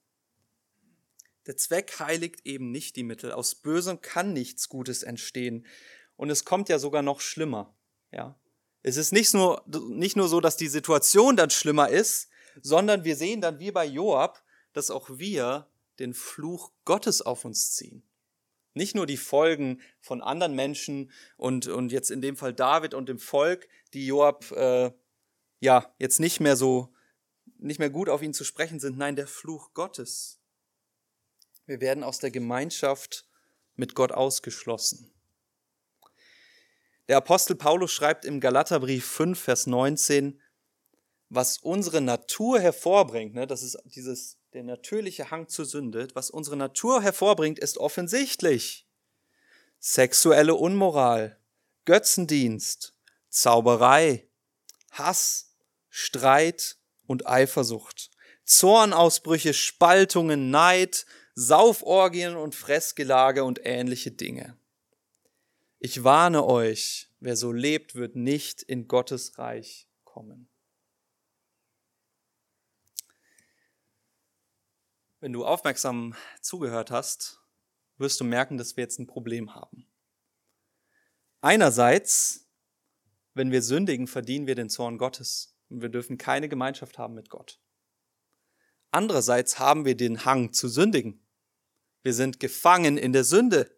Der 1.46 1.56
Zweck 1.56 1.98
heiligt 1.98 2.44
eben 2.44 2.70
nicht 2.72 2.94
die 2.96 3.04
Mittel. 3.04 3.32
Aus 3.32 3.54
Bösem 3.54 4.02
kann 4.02 4.34
nichts 4.34 4.68
Gutes 4.68 5.02
entstehen. 5.02 5.64
Und 6.16 6.28
es 6.28 6.44
kommt 6.44 6.68
ja 6.68 6.78
sogar 6.78 7.00
noch 7.00 7.22
schlimmer. 7.22 7.74
Ja. 8.12 8.38
Es 8.82 8.98
ist 8.98 9.14
nicht 9.14 9.32
nur, 9.32 9.64
nicht 9.88 10.14
nur 10.14 10.28
so, 10.28 10.42
dass 10.42 10.58
die 10.58 10.68
Situation 10.68 11.36
dann 11.36 11.48
schlimmer 11.48 11.88
ist, 11.88 12.28
sondern 12.60 13.02
wir 13.02 13.16
sehen 13.16 13.40
dann 13.40 13.60
wie 13.60 13.70
bei 13.70 13.86
Joab, 13.86 14.42
dass 14.74 14.90
auch 14.90 15.08
wir 15.10 15.70
den 15.98 16.12
Fluch 16.12 16.70
Gottes 16.84 17.22
auf 17.22 17.46
uns 17.46 17.72
ziehen. 17.72 18.02
Nicht 18.74 18.94
nur 18.94 19.06
die 19.06 19.16
Folgen 19.16 19.80
von 20.02 20.20
anderen 20.20 20.54
Menschen 20.54 21.12
und, 21.38 21.66
und 21.66 21.92
jetzt 21.92 22.10
in 22.10 22.20
dem 22.20 22.36
Fall 22.36 22.52
David 22.52 22.92
und 22.92 23.08
dem 23.08 23.18
Volk, 23.18 23.68
die 23.94 24.06
Joab 24.06 24.52
äh, 24.52 24.92
ja, 25.60 25.94
jetzt 25.98 26.20
nicht 26.20 26.40
mehr 26.40 26.56
so, 26.56 26.94
nicht 27.58 27.78
mehr 27.78 27.90
gut 27.90 28.08
auf 28.08 28.22
ihn 28.22 28.34
zu 28.34 28.44
sprechen 28.44 28.80
sind. 28.80 28.98
Nein, 28.98 29.16
der 29.16 29.26
Fluch 29.26 29.74
Gottes. 29.74 30.40
Wir 31.66 31.80
werden 31.80 32.04
aus 32.04 32.18
der 32.18 32.30
Gemeinschaft 32.30 33.28
mit 33.74 33.94
Gott 33.94 34.12
ausgeschlossen. 34.12 35.12
Der 37.08 37.16
Apostel 37.16 37.54
Paulus 37.54 37.92
schreibt 37.92 38.24
im 38.24 38.40
Galaterbrief 38.40 39.06
5, 39.06 39.38
Vers 39.38 39.66
19, 39.66 40.40
was 41.30 41.58
unsere 41.58 42.00
Natur 42.00 42.60
hervorbringt, 42.60 43.34
ne, 43.34 43.46
das 43.46 43.62
ist 43.62 43.78
dieses, 43.84 44.38
der 44.52 44.62
natürliche 44.62 45.30
Hang 45.30 45.48
zur 45.48 45.64
Sünde, 45.64 46.08
was 46.14 46.30
unsere 46.30 46.56
Natur 46.56 47.02
hervorbringt, 47.02 47.58
ist 47.58 47.78
offensichtlich. 47.78 48.86
Sexuelle 49.78 50.54
Unmoral, 50.54 51.38
Götzendienst, 51.84 52.94
Zauberei, 53.28 54.28
Hass, 54.90 55.47
Streit 56.00 56.78
und 57.08 57.26
Eifersucht, 57.26 58.12
Zornausbrüche, 58.44 59.52
Spaltungen, 59.52 60.48
Neid, 60.48 61.06
Sauforgien 61.34 62.36
und 62.36 62.54
Fressgelage 62.54 63.42
und 63.42 63.58
ähnliche 63.64 64.12
Dinge. 64.12 64.56
Ich 65.80 66.04
warne 66.04 66.44
euch, 66.44 67.10
wer 67.18 67.36
so 67.36 67.50
lebt, 67.50 67.96
wird 67.96 68.14
nicht 68.14 68.62
in 68.62 68.86
Gottes 68.86 69.38
Reich 69.38 69.88
kommen. 70.04 70.48
Wenn 75.18 75.32
du 75.32 75.44
aufmerksam 75.44 76.14
zugehört 76.40 76.92
hast, 76.92 77.40
wirst 77.96 78.20
du 78.20 78.24
merken, 78.24 78.56
dass 78.56 78.76
wir 78.76 78.84
jetzt 78.84 79.00
ein 79.00 79.08
Problem 79.08 79.56
haben. 79.56 79.90
Einerseits, 81.40 82.48
wenn 83.34 83.50
wir 83.50 83.62
sündigen, 83.62 84.06
verdienen 84.06 84.46
wir 84.46 84.54
den 84.54 84.70
Zorn 84.70 84.96
Gottes 84.96 85.57
und 85.68 85.82
wir 85.82 85.88
dürfen 85.88 86.18
keine 86.18 86.48
Gemeinschaft 86.48 86.98
haben 86.98 87.14
mit 87.14 87.30
Gott. 87.30 87.60
Andererseits 88.90 89.58
haben 89.58 89.84
wir 89.84 89.96
den 89.96 90.24
Hang 90.24 90.52
zu 90.52 90.68
sündigen. 90.68 91.26
Wir 92.02 92.14
sind 92.14 92.40
gefangen 92.40 92.96
in 92.96 93.12
der 93.12 93.24
Sünde. 93.24 93.76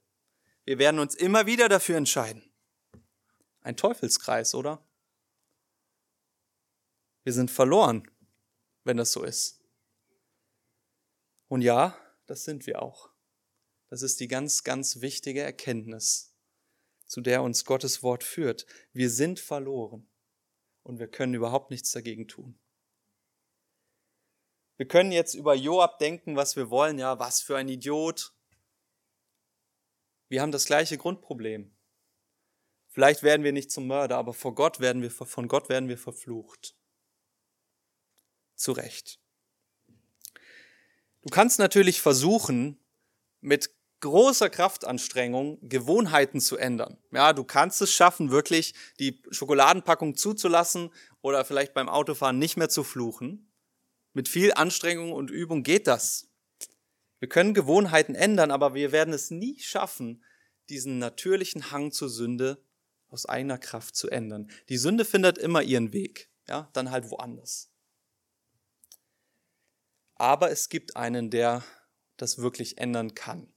Wir 0.64 0.79
werden 0.79 1.00
uns 1.00 1.14
immer 1.14 1.46
wieder 1.46 1.68
dafür 1.68 1.96
entscheiden. 1.96 2.53
Ein 3.62 3.76
Teufelskreis, 3.76 4.55
oder? 4.55 4.85
Wir 7.24 7.33
sind 7.33 7.50
verloren, 7.50 8.09
wenn 8.85 8.96
das 8.96 9.12
so 9.12 9.24
ist. 9.24 9.61
Und 11.48 11.62
ja, 11.62 11.98
das 12.26 12.44
sind 12.44 12.66
wir 12.66 12.81
auch. 12.81 13.11
Das 13.88 14.03
ist 14.03 14.20
die 14.20 14.29
ganz, 14.29 14.62
ganz 14.62 15.00
wichtige 15.00 15.42
Erkenntnis, 15.42 16.33
zu 17.07 17.20
der 17.20 17.42
uns 17.42 17.64
Gottes 17.64 18.03
Wort 18.05 18.22
führt. 18.22 18.66
Wir 18.92 19.11
sind 19.11 19.40
verloren 19.40 20.10
und 20.83 20.99
wir 20.99 21.09
können 21.09 21.35
überhaupt 21.35 21.71
nichts 21.71 21.90
dagegen 21.93 22.29
tun. 22.29 22.59
Wir 24.77 24.88
können 24.88 25.12
jetzt 25.12 25.35
über 25.35 25.55
Joab 25.55 25.99
denken, 25.99 26.37
was 26.37 26.57
wir 26.57 26.71
wollen. 26.71 26.99
Ja, 26.99 27.19
was 27.19 27.43
für 27.43 27.57
ein 27.57 27.69
Idiot. 27.69 28.33
Wir 30.29 30.40
haben 30.40 30.53
das 30.53 30.64
gleiche 30.64 30.97
Grundproblem. 30.97 31.71
Vielleicht 32.88 33.23
werden 33.23 33.45
wir 33.45 33.53
nicht 33.53 33.71
zum 33.71 33.87
Mörder, 33.87 34.16
aber 34.16 34.33
vor 34.33 34.55
Gott 34.55 34.81
werden 34.81 35.03
wir, 35.03 35.11
von 35.11 35.49
Gott 35.49 35.69
werden 35.69 35.88
wir 35.88 35.99
verflucht. 35.99 36.75
Zu 38.55 38.73
Recht. 38.73 39.21
Du 41.23 41.29
kannst 41.31 41.59
natürlich 41.59 42.01
versuchen, 42.01 42.83
mit 43.40 43.71
großer 44.01 44.51
Kraftanstrengung 44.51 45.59
Gewohnheiten 45.69 46.41
zu 46.41 46.57
ändern. 46.57 46.99
Ja, 47.13 47.33
du 47.33 47.45
kannst 47.45 47.83
es 47.83 47.93
schaffen, 47.93 48.31
wirklich 48.31 48.75
die 48.99 49.23
Schokoladenpackung 49.31 50.17
zuzulassen 50.17 50.91
oder 51.23 51.45
vielleicht 51.45 51.75
beim 51.75 51.89
Autofahren 51.89 52.39
nicht 52.39 52.57
mehr 52.57 52.69
zu 52.69 52.83
fluchen. 52.83 53.53
Mit 54.13 54.29
viel 54.29 54.53
Anstrengung 54.53 55.13
und 55.13 55.31
Übung 55.31 55.63
geht 55.63 55.87
das. 55.87 56.29
Wir 57.21 57.29
können 57.29 57.55
Gewohnheiten 57.55 58.15
ändern, 58.15 58.51
aber 58.51 58.75
wir 58.75 58.93
werden 58.93 59.13
es 59.13 59.31
nie 59.31 59.59
schaffen, 59.61 60.25
diesen 60.71 60.99
natürlichen 60.99 61.71
Hang 61.71 61.93
zur 61.93 62.09
Sünde 62.09 62.65
aus 63.09 63.27
eigener 63.27 63.59
Kraft 63.59 63.95
zu 63.95 64.09
ändern. 64.09 64.51
Die 64.69 64.79
Sünde 64.79 65.05
findet 65.05 65.37
immer 65.37 65.63
ihren 65.63 65.93
Weg, 65.93 66.31
ja, 66.49 66.71
dann 66.73 66.91
halt 66.91 67.11
woanders. 67.11 67.71
Aber 70.15 70.51
es 70.51 70.69
gibt 70.69 70.97
einen, 70.97 71.31
der 71.31 71.65
das 72.17 72.39
wirklich 72.39 72.79
ändern 72.79 73.15
kann. 73.15 73.50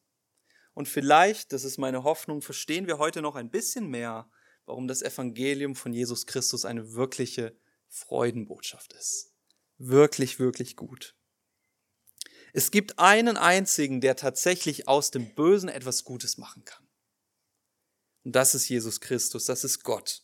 Und 0.73 0.87
vielleicht, 0.87 1.53
das 1.53 1.63
ist 1.63 1.77
meine 1.77 2.03
Hoffnung, 2.03 2.41
verstehen 2.41 2.87
wir 2.87 2.97
heute 2.97 3.21
noch 3.21 3.35
ein 3.35 3.49
bisschen 3.51 3.89
mehr, 3.89 4.29
warum 4.65 4.87
das 4.87 5.01
Evangelium 5.01 5.75
von 5.75 5.93
Jesus 5.93 6.25
Christus 6.25 6.65
eine 6.65 6.93
wirkliche 6.93 7.55
Freudenbotschaft 7.89 8.93
ist 8.93 9.33
wirklich, 9.89 10.39
wirklich 10.39 10.75
gut. 10.75 11.15
Es 12.53 12.71
gibt 12.71 12.99
einen 12.99 13.37
einzigen, 13.37 13.99
der 13.99 14.15
tatsächlich 14.15 14.87
aus 14.87 15.11
dem 15.11 15.33
Bösen 15.33 15.69
etwas 15.69 16.03
Gutes 16.03 16.37
machen 16.37 16.63
kann. 16.65 16.87
Und 18.23 18.35
das 18.35 18.55
ist 18.55 18.69
Jesus 18.69 19.01
Christus, 19.01 19.45
das 19.45 19.63
ist 19.63 19.83
Gott. 19.83 20.23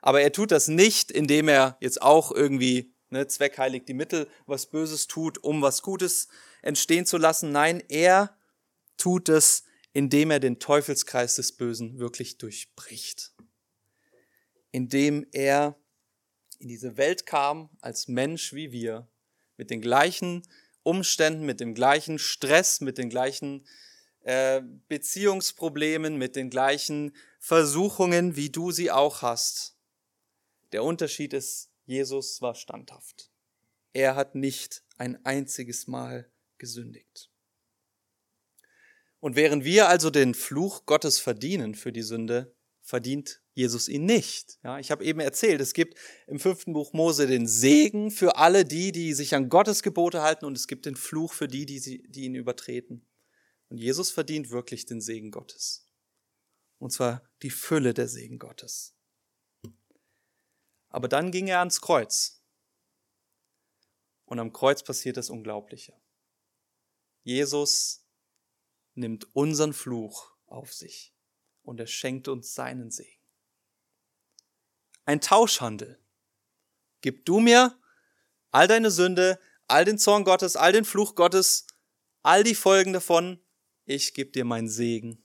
Aber 0.00 0.20
er 0.20 0.32
tut 0.32 0.50
das 0.50 0.68
nicht, 0.68 1.12
indem 1.12 1.48
er 1.48 1.76
jetzt 1.80 2.02
auch 2.02 2.32
irgendwie 2.32 2.94
ne, 3.10 3.26
zweckheilig 3.26 3.84
die 3.84 3.94
Mittel 3.94 4.28
was 4.46 4.68
Böses 4.70 5.06
tut, 5.06 5.44
um 5.44 5.62
was 5.62 5.82
Gutes 5.82 6.28
entstehen 6.62 7.06
zu 7.06 7.18
lassen. 7.18 7.52
Nein, 7.52 7.82
er 7.88 8.36
tut 9.02 9.28
es, 9.28 9.64
indem 9.92 10.30
er 10.30 10.38
den 10.38 10.60
Teufelskreis 10.60 11.34
des 11.34 11.50
Bösen 11.50 11.98
wirklich 11.98 12.38
durchbricht. 12.38 13.34
Indem 14.70 15.26
er 15.32 15.76
in 16.60 16.68
diese 16.68 16.96
Welt 16.96 17.26
kam 17.26 17.68
als 17.80 18.06
Mensch 18.06 18.52
wie 18.52 18.70
wir, 18.70 19.08
mit 19.56 19.70
den 19.70 19.80
gleichen 19.80 20.42
Umständen, 20.84 21.44
mit 21.44 21.58
dem 21.58 21.74
gleichen 21.74 22.20
Stress, 22.20 22.80
mit 22.80 22.96
den 22.96 23.10
gleichen 23.10 23.66
äh, 24.20 24.62
Beziehungsproblemen, 24.88 26.16
mit 26.16 26.36
den 26.36 26.48
gleichen 26.48 27.16
Versuchungen, 27.40 28.36
wie 28.36 28.50
du 28.50 28.70
sie 28.70 28.92
auch 28.92 29.20
hast. 29.20 29.76
Der 30.70 30.84
Unterschied 30.84 31.32
ist, 31.32 31.72
Jesus 31.86 32.40
war 32.40 32.54
standhaft. 32.54 33.32
Er 33.92 34.14
hat 34.14 34.36
nicht 34.36 34.84
ein 34.96 35.24
einziges 35.24 35.88
Mal 35.88 36.30
gesündigt. 36.58 37.31
Und 39.22 39.36
während 39.36 39.64
wir 39.64 39.88
also 39.88 40.10
den 40.10 40.34
Fluch 40.34 40.84
Gottes 40.84 41.20
verdienen 41.20 41.76
für 41.76 41.92
die 41.92 42.02
Sünde, 42.02 42.56
verdient 42.80 43.40
Jesus 43.54 43.88
ihn 43.88 44.04
nicht. 44.04 44.58
Ja, 44.64 44.80
ich 44.80 44.90
habe 44.90 45.04
eben 45.04 45.20
erzählt, 45.20 45.60
es 45.60 45.74
gibt 45.74 45.96
im 46.26 46.40
fünften 46.40 46.72
Buch 46.72 46.92
Mose 46.92 47.28
den 47.28 47.46
Segen 47.46 48.10
für 48.10 48.36
alle 48.36 48.64
die, 48.64 48.90
die 48.90 49.14
sich 49.14 49.36
an 49.36 49.48
Gottes 49.48 49.84
Gebote 49.84 50.22
halten 50.22 50.44
und 50.44 50.56
es 50.56 50.66
gibt 50.66 50.86
den 50.86 50.96
Fluch 50.96 51.34
für 51.34 51.46
die, 51.46 51.66
die, 51.66 51.78
sie, 51.78 52.02
die 52.08 52.24
ihn 52.24 52.34
übertreten. 52.34 53.06
Und 53.68 53.78
Jesus 53.78 54.10
verdient 54.10 54.50
wirklich 54.50 54.86
den 54.86 55.00
Segen 55.00 55.30
Gottes. 55.30 55.86
Und 56.78 56.90
zwar 56.90 57.22
die 57.42 57.50
Fülle 57.50 57.94
der 57.94 58.08
Segen 58.08 58.40
Gottes. 58.40 58.96
Aber 60.88 61.06
dann 61.06 61.30
ging 61.30 61.46
er 61.46 61.60
ans 61.60 61.80
Kreuz. 61.80 62.42
Und 64.24 64.40
am 64.40 64.52
Kreuz 64.52 64.82
passiert 64.82 65.16
das 65.16 65.30
Unglaubliche. 65.30 65.94
Jesus 67.22 68.01
nimmt 68.94 69.34
unseren 69.34 69.72
Fluch 69.72 70.32
auf 70.46 70.72
sich 70.72 71.14
und 71.62 71.80
er 71.80 71.86
schenkt 71.86 72.28
uns 72.28 72.54
seinen 72.54 72.90
Segen 72.90 73.22
ein 75.04 75.20
Tauschhandel. 75.20 75.98
Gib 77.00 77.24
du 77.24 77.40
mir 77.40 77.78
all 78.50 78.68
deine 78.68 78.90
Sünde, 78.90 79.40
all 79.66 79.84
den 79.84 79.98
Zorn 79.98 80.24
Gottes, 80.24 80.56
all 80.56 80.72
den 80.72 80.84
Fluch 80.84 81.14
Gottes, 81.14 81.66
all 82.22 82.44
die 82.44 82.54
Folgen 82.54 82.92
davon. 82.92 83.42
Ich 83.84 84.14
gebe 84.14 84.30
dir 84.30 84.44
meinen 84.44 84.68
Segen, 84.68 85.24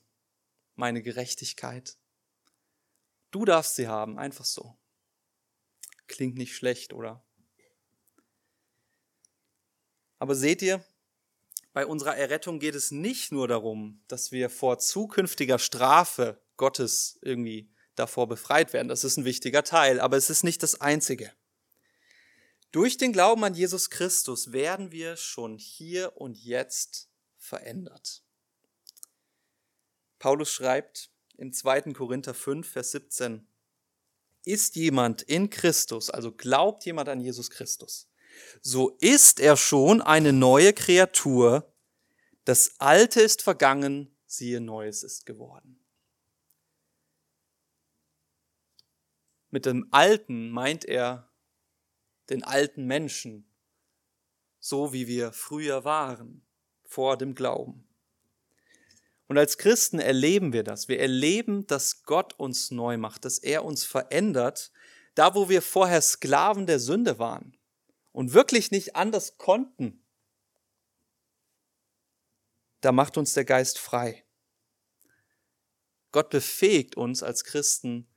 meine 0.74 1.02
Gerechtigkeit. 1.02 1.96
Du 3.30 3.44
darfst 3.44 3.76
sie 3.76 3.88
haben, 3.88 4.18
einfach 4.18 4.44
so. 4.44 4.78
Klingt 6.06 6.36
nicht 6.36 6.56
schlecht, 6.56 6.92
oder? 6.92 7.24
Aber 10.18 10.34
seht 10.34 10.62
ihr, 10.62 10.84
bei 11.78 11.86
unserer 11.86 12.16
Errettung 12.16 12.58
geht 12.58 12.74
es 12.74 12.90
nicht 12.90 13.30
nur 13.30 13.46
darum, 13.46 14.02
dass 14.08 14.32
wir 14.32 14.50
vor 14.50 14.80
zukünftiger 14.80 15.60
Strafe 15.60 16.42
Gottes 16.56 17.20
irgendwie 17.22 17.70
davor 17.94 18.26
befreit 18.26 18.72
werden. 18.72 18.88
Das 18.88 19.04
ist 19.04 19.16
ein 19.16 19.24
wichtiger 19.24 19.62
Teil, 19.62 20.00
aber 20.00 20.16
es 20.16 20.28
ist 20.28 20.42
nicht 20.42 20.60
das 20.64 20.80
Einzige. 20.80 21.32
Durch 22.72 22.96
den 22.96 23.12
Glauben 23.12 23.44
an 23.44 23.54
Jesus 23.54 23.90
Christus 23.90 24.50
werden 24.50 24.90
wir 24.90 25.16
schon 25.16 25.56
hier 25.56 26.16
und 26.16 26.36
jetzt 26.36 27.10
verändert. 27.36 28.24
Paulus 30.18 30.50
schreibt 30.50 31.12
in 31.36 31.52
2. 31.52 31.92
Korinther 31.92 32.34
5, 32.34 32.68
Vers 32.68 32.90
17, 32.90 33.46
ist 34.44 34.74
jemand 34.74 35.22
in 35.22 35.48
Christus, 35.48 36.10
also 36.10 36.32
glaubt 36.32 36.84
jemand 36.86 37.08
an 37.08 37.20
Jesus 37.20 37.50
Christus, 37.50 38.07
so 38.62 38.96
ist 39.00 39.40
er 39.40 39.56
schon 39.56 40.00
eine 40.00 40.32
neue 40.32 40.72
Kreatur, 40.72 41.72
das 42.44 42.80
Alte 42.80 43.20
ist 43.20 43.42
vergangen, 43.42 44.16
siehe 44.26 44.60
Neues 44.60 45.02
ist 45.02 45.26
geworden. 45.26 45.78
Mit 49.50 49.66
dem 49.66 49.88
Alten 49.90 50.50
meint 50.50 50.84
er 50.84 51.30
den 52.30 52.44
alten 52.44 52.86
Menschen, 52.86 53.46
so 54.60 54.92
wie 54.92 55.06
wir 55.06 55.32
früher 55.32 55.84
waren, 55.84 56.46
vor 56.84 57.16
dem 57.16 57.34
Glauben. 57.34 57.86
Und 59.26 59.36
als 59.36 59.58
Christen 59.58 59.98
erleben 59.98 60.54
wir 60.54 60.64
das. 60.64 60.88
Wir 60.88 61.00
erleben, 61.00 61.66
dass 61.66 62.02
Gott 62.02 62.32
uns 62.38 62.70
neu 62.70 62.96
macht, 62.96 63.26
dass 63.26 63.38
er 63.38 63.64
uns 63.64 63.84
verändert, 63.84 64.72
da 65.14 65.34
wo 65.34 65.50
wir 65.50 65.60
vorher 65.60 66.00
Sklaven 66.00 66.66
der 66.66 66.78
Sünde 66.78 67.18
waren 67.18 67.57
und 68.18 68.32
wirklich 68.32 68.72
nicht 68.72 68.96
anders 68.96 69.38
konnten. 69.38 70.04
Da 72.80 72.90
macht 72.90 73.16
uns 73.16 73.32
der 73.32 73.44
Geist 73.44 73.78
frei. 73.78 74.24
Gott 76.10 76.28
befähigt 76.28 76.96
uns 76.96 77.22
als 77.22 77.44
Christen, 77.44 78.08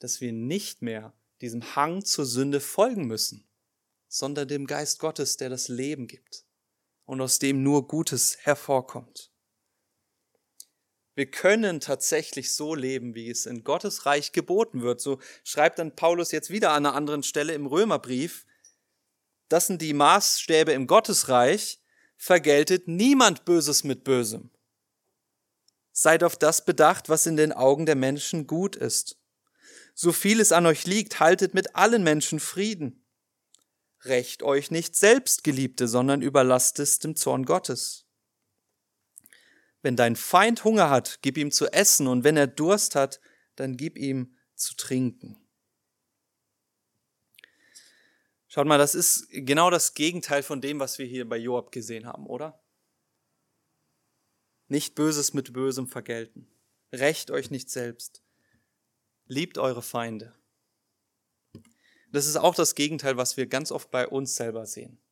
dass 0.00 0.20
wir 0.20 0.32
nicht 0.32 0.82
mehr 0.82 1.16
diesem 1.40 1.76
Hang 1.76 2.04
zur 2.04 2.26
Sünde 2.26 2.58
folgen 2.58 3.06
müssen, 3.06 3.46
sondern 4.08 4.48
dem 4.48 4.66
Geist 4.66 4.98
Gottes, 4.98 5.36
der 5.36 5.50
das 5.50 5.68
Leben 5.68 6.08
gibt 6.08 6.44
und 7.04 7.20
aus 7.20 7.38
dem 7.38 7.62
nur 7.62 7.86
Gutes 7.86 8.38
hervorkommt. 8.38 9.30
Wir 11.14 11.30
können 11.30 11.78
tatsächlich 11.78 12.52
so 12.52 12.74
leben, 12.74 13.14
wie 13.14 13.30
es 13.30 13.46
in 13.46 13.62
Gottes 13.62 14.04
Reich 14.04 14.32
geboten 14.32 14.82
wird. 14.82 15.00
So 15.00 15.20
schreibt 15.44 15.78
dann 15.78 15.94
Paulus 15.94 16.32
jetzt 16.32 16.50
wieder 16.50 16.72
an 16.72 16.86
einer 16.86 16.96
anderen 16.96 17.22
Stelle 17.22 17.54
im 17.54 17.66
Römerbrief. 17.66 18.46
Das 19.48 19.66
sind 19.66 19.82
die 19.82 19.92
Maßstäbe 19.92 20.72
im 20.72 20.86
Gottesreich. 20.86 21.80
vergeltet 22.16 22.88
niemand 22.88 23.44
Böses 23.44 23.84
mit 23.84 24.04
Bösem. 24.04 24.50
Seid 25.92 26.24
auf 26.24 26.36
das 26.36 26.64
bedacht, 26.64 27.08
was 27.08 27.26
in 27.26 27.36
den 27.36 27.52
Augen 27.52 27.86
der 27.86 27.96
Menschen 27.96 28.46
gut 28.46 28.76
ist. 28.76 29.18
So 29.94 30.12
viel 30.12 30.40
es 30.40 30.50
an 30.50 30.64
euch 30.66 30.86
liegt, 30.86 31.20
haltet 31.20 31.54
mit 31.54 31.76
allen 31.76 32.02
Menschen 32.02 32.40
Frieden. 32.40 33.04
Rächt 34.04 34.42
euch 34.42 34.70
nicht 34.70 34.96
selbst, 34.96 35.44
Geliebte, 35.44 35.86
sondern 35.86 36.22
überlasst 36.22 36.78
es 36.78 36.98
dem 36.98 37.14
Zorn 37.16 37.44
Gottes. 37.44 38.06
Wenn 39.82 39.96
dein 39.96 40.16
Feind 40.16 40.64
Hunger 40.64 40.90
hat, 40.90 41.18
gib 41.22 41.36
ihm 41.36 41.50
zu 41.50 41.72
essen, 41.72 42.06
und 42.06 42.24
wenn 42.24 42.36
er 42.36 42.46
Durst 42.46 42.94
hat, 42.94 43.20
dann 43.54 43.76
gib 43.76 43.98
ihm 43.98 44.36
zu 44.54 44.74
trinken. 44.76 45.43
Schaut 48.54 48.68
mal, 48.68 48.78
das 48.78 48.94
ist 48.94 49.26
genau 49.30 49.68
das 49.68 49.94
Gegenteil 49.94 50.44
von 50.44 50.60
dem, 50.60 50.78
was 50.78 51.00
wir 51.00 51.06
hier 51.06 51.28
bei 51.28 51.36
Joab 51.36 51.72
gesehen 51.72 52.06
haben, 52.06 52.24
oder? 52.24 52.62
Nicht 54.68 54.94
Böses 54.94 55.34
mit 55.34 55.52
Bösem 55.52 55.88
vergelten. 55.88 56.46
Rächt 56.92 57.32
euch 57.32 57.50
nicht 57.50 57.68
selbst. 57.68 58.22
Liebt 59.26 59.58
eure 59.58 59.82
Feinde. 59.82 60.38
Das 62.12 62.28
ist 62.28 62.36
auch 62.36 62.54
das 62.54 62.76
Gegenteil, 62.76 63.16
was 63.16 63.36
wir 63.36 63.48
ganz 63.48 63.72
oft 63.72 63.90
bei 63.90 64.06
uns 64.06 64.36
selber 64.36 64.66
sehen. 64.66 65.02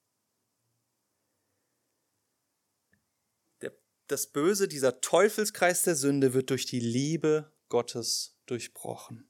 Das 4.07 4.29
Böse, 4.29 4.69
dieser 4.69 5.01
Teufelskreis 5.01 5.83
der 5.83 5.97
Sünde 5.97 6.33
wird 6.33 6.51
durch 6.51 6.67
die 6.67 6.79
Liebe 6.79 7.53
Gottes 7.69 8.37
durchbrochen. 8.47 9.29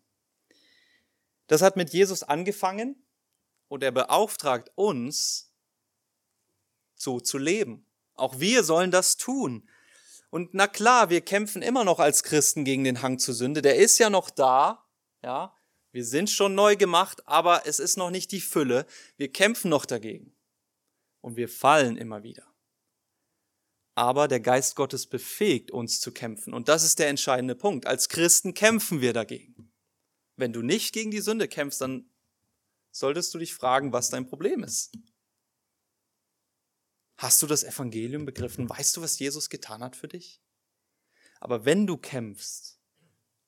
Das 1.46 1.62
hat 1.62 1.76
mit 1.76 1.94
Jesus 1.94 2.22
angefangen 2.22 3.02
und 3.72 3.82
er 3.82 3.90
beauftragt 3.90 4.70
uns, 4.74 5.50
so 6.94 7.20
zu 7.20 7.38
leben. 7.38 7.86
Auch 8.12 8.38
wir 8.38 8.64
sollen 8.64 8.90
das 8.90 9.16
tun. 9.16 9.66
Und 10.28 10.52
na 10.52 10.66
klar, 10.66 11.08
wir 11.08 11.22
kämpfen 11.22 11.62
immer 11.62 11.82
noch 11.82 11.98
als 11.98 12.22
Christen 12.22 12.66
gegen 12.66 12.84
den 12.84 13.00
Hang 13.00 13.18
zur 13.18 13.32
Sünde. 13.32 13.62
Der 13.62 13.76
ist 13.76 13.98
ja 13.98 14.10
noch 14.10 14.28
da, 14.28 14.86
ja. 15.22 15.56
Wir 15.90 16.04
sind 16.04 16.28
schon 16.28 16.54
neu 16.54 16.76
gemacht, 16.76 17.26
aber 17.26 17.66
es 17.66 17.78
ist 17.78 17.96
noch 17.96 18.10
nicht 18.10 18.30
die 18.32 18.42
Fülle. 18.42 18.84
Wir 19.16 19.32
kämpfen 19.32 19.70
noch 19.70 19.86
dagegen. 19.86 20.36
Und 21.22 21.36
wir 21.36 21.48
fallen 21.48 21.96
immer 21.96 22.22
wieder. 22.22 22.46
Aber 23.94 24.28
der 24.28 24.40
Geist 24.40 24.76
Gottes 24.76 25.06
befähigt 25.06 25.70
uns 25.70 25.98
zu 25.98 26.12
kämpfen. 26.12 26.52
Und 26.52 26.68
das 26.68 26.84
ist 26.84 26.98
der 26.98 27.08
entscheidende 27.08 27.54
Punkt. 27.54 27.86
Als 27.86 28.10
Christen 28.10 28.52
kämpfen 28.52 29.00
wir 29.00 29.14
dagegen. 29.14 29.72
Wenn 30.36 30.52
du 30.52 30.60
nicht 30.60 30.92
gegen 30.92 31.10
die 31.10 31.22
Sünde 31.22 31.48
kämpfst, 31.48 31.80
dann 31.80 32.11
solltest 32.92 33.34
du 33.34 33.38
dich 33.38 33.54
fragen, 33.54 33.92
was 33.92 34.10
dein 34.10 34.26
Problem 34.26 34.62
ist. 34.62 34.92
Hast 37.16 37.42
du 37.42 37.46
das 37.46 37.64
Evangelium 37.64 38.24
begriffen? 38.24 38.68
Weißt 38.68 38.96
du, 38.96 39.02
was 39.02 39.18
Jesus 39.18 39.48
getan 39.48 39.82
hat 39.82 39.96
für 39.96 40.08
dich? 40.08 40.40
Aber 41.40 41.64
wenn 41.64 41.86
du 41.86 41.96
kämpfst, 41.96 42.78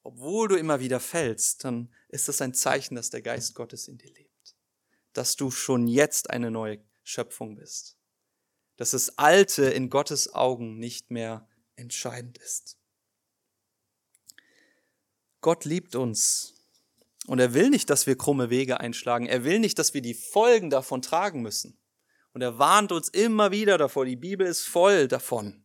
obwohl 0.02 0.48
du 0.48 0.56
immer 0.56 0.80
wieder 0.80 1.00
fällst, 1.00 1.64
dann 1.64 1.92
ist 2.08 2.28
das 2.28 2.40
ein 2.40 2.54
Zeichen, 2.54 2.94
dass 2.94 3.10
der 3.10 3.22
Geist 3.22 3.54
Gottes 3.54 3.88
in 3.88 3.98
dir 3.98 4.12
lebt. 4.12 4.56
Dass 5.12 5.36
du 5.36 5.50
schon 5.50 5.86
jetzt 5.86 6.30
eine 6.30 6.50
neue 6.50 6.84
Schöpfung 7.02 7.56
bist. 7.56 7.96
Dass 8.76 8.90
das 8.90 9.18
Alte 9.18 9.64
in 9.66 9.90
Gottes 9.90 10.34
Augen 10.34 10.78
nicht 10.78 11.10
mehr 11.10 11.48
entscheidend 11.76 12.38
ist. 12.38 12.78
Gott 15.40 15.64
liebt 15.64 15.94
uns 15.94 16.53
und 17.26 17.38
er 17.38 17.54
will 17.54 17.70
nicht, 17.70 17.88
dass 17.88 18.06
wir 18.06 18.18
krumme 18.18 18.50
Wege 18.50 18.80
einschlagen. 18.80 19.26
Er 19.26 19.44
will 19.44 19.58
nicht, 19.58 19.78
dass 19.78 19.94
wir 19.94 20.02
die 20.02 20.14
Folgen 20.14 20.70
davon 20.70 21.00
tragen 21.00 21.40
müssen. 21.40 21.78
Und 22.32 22.42
er 22.42 22.58
warnt 22.58 22.92
uns 22.92 23.08
immer 23.08 23.50
wieder 23.50 23.78
davor. 23.78 24.04
Die 24.04 24.16
Bibel 24.16 24.46
ist 24.46 24.62
voll 24.62 25.08
davon. 25.08 25.64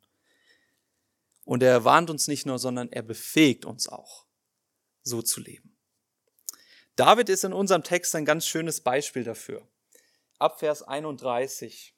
Und 1.44 1.64
er 1.64 1.84
warnt 1.84 2.10
uns 2.10 2.28
nicht 2.28 2.46
nur, 2.46 2.60
sondern 2.60 2.92
er 2.92 3.02
befähigt 3.02 3.66
uns 3.66 3.90
auch, 3.90 4.26
so 5.02 5.22
zu 5.22 5.42
leben. 5.42 5.76
David 6.96 7.28
ist 7.30 7.44
in 7.44 7.54
unserem 7.54 7.84
Text 7.84 8.16
ein 8.16 8.26
ganz 8.26 8.46
schönes 8.46 8.82
Beispiel 8.82 9.24
dafür. 9.24 9.68
Ab 10.38 10.60
Vers 10.60 10.84
31. 10.84 11.96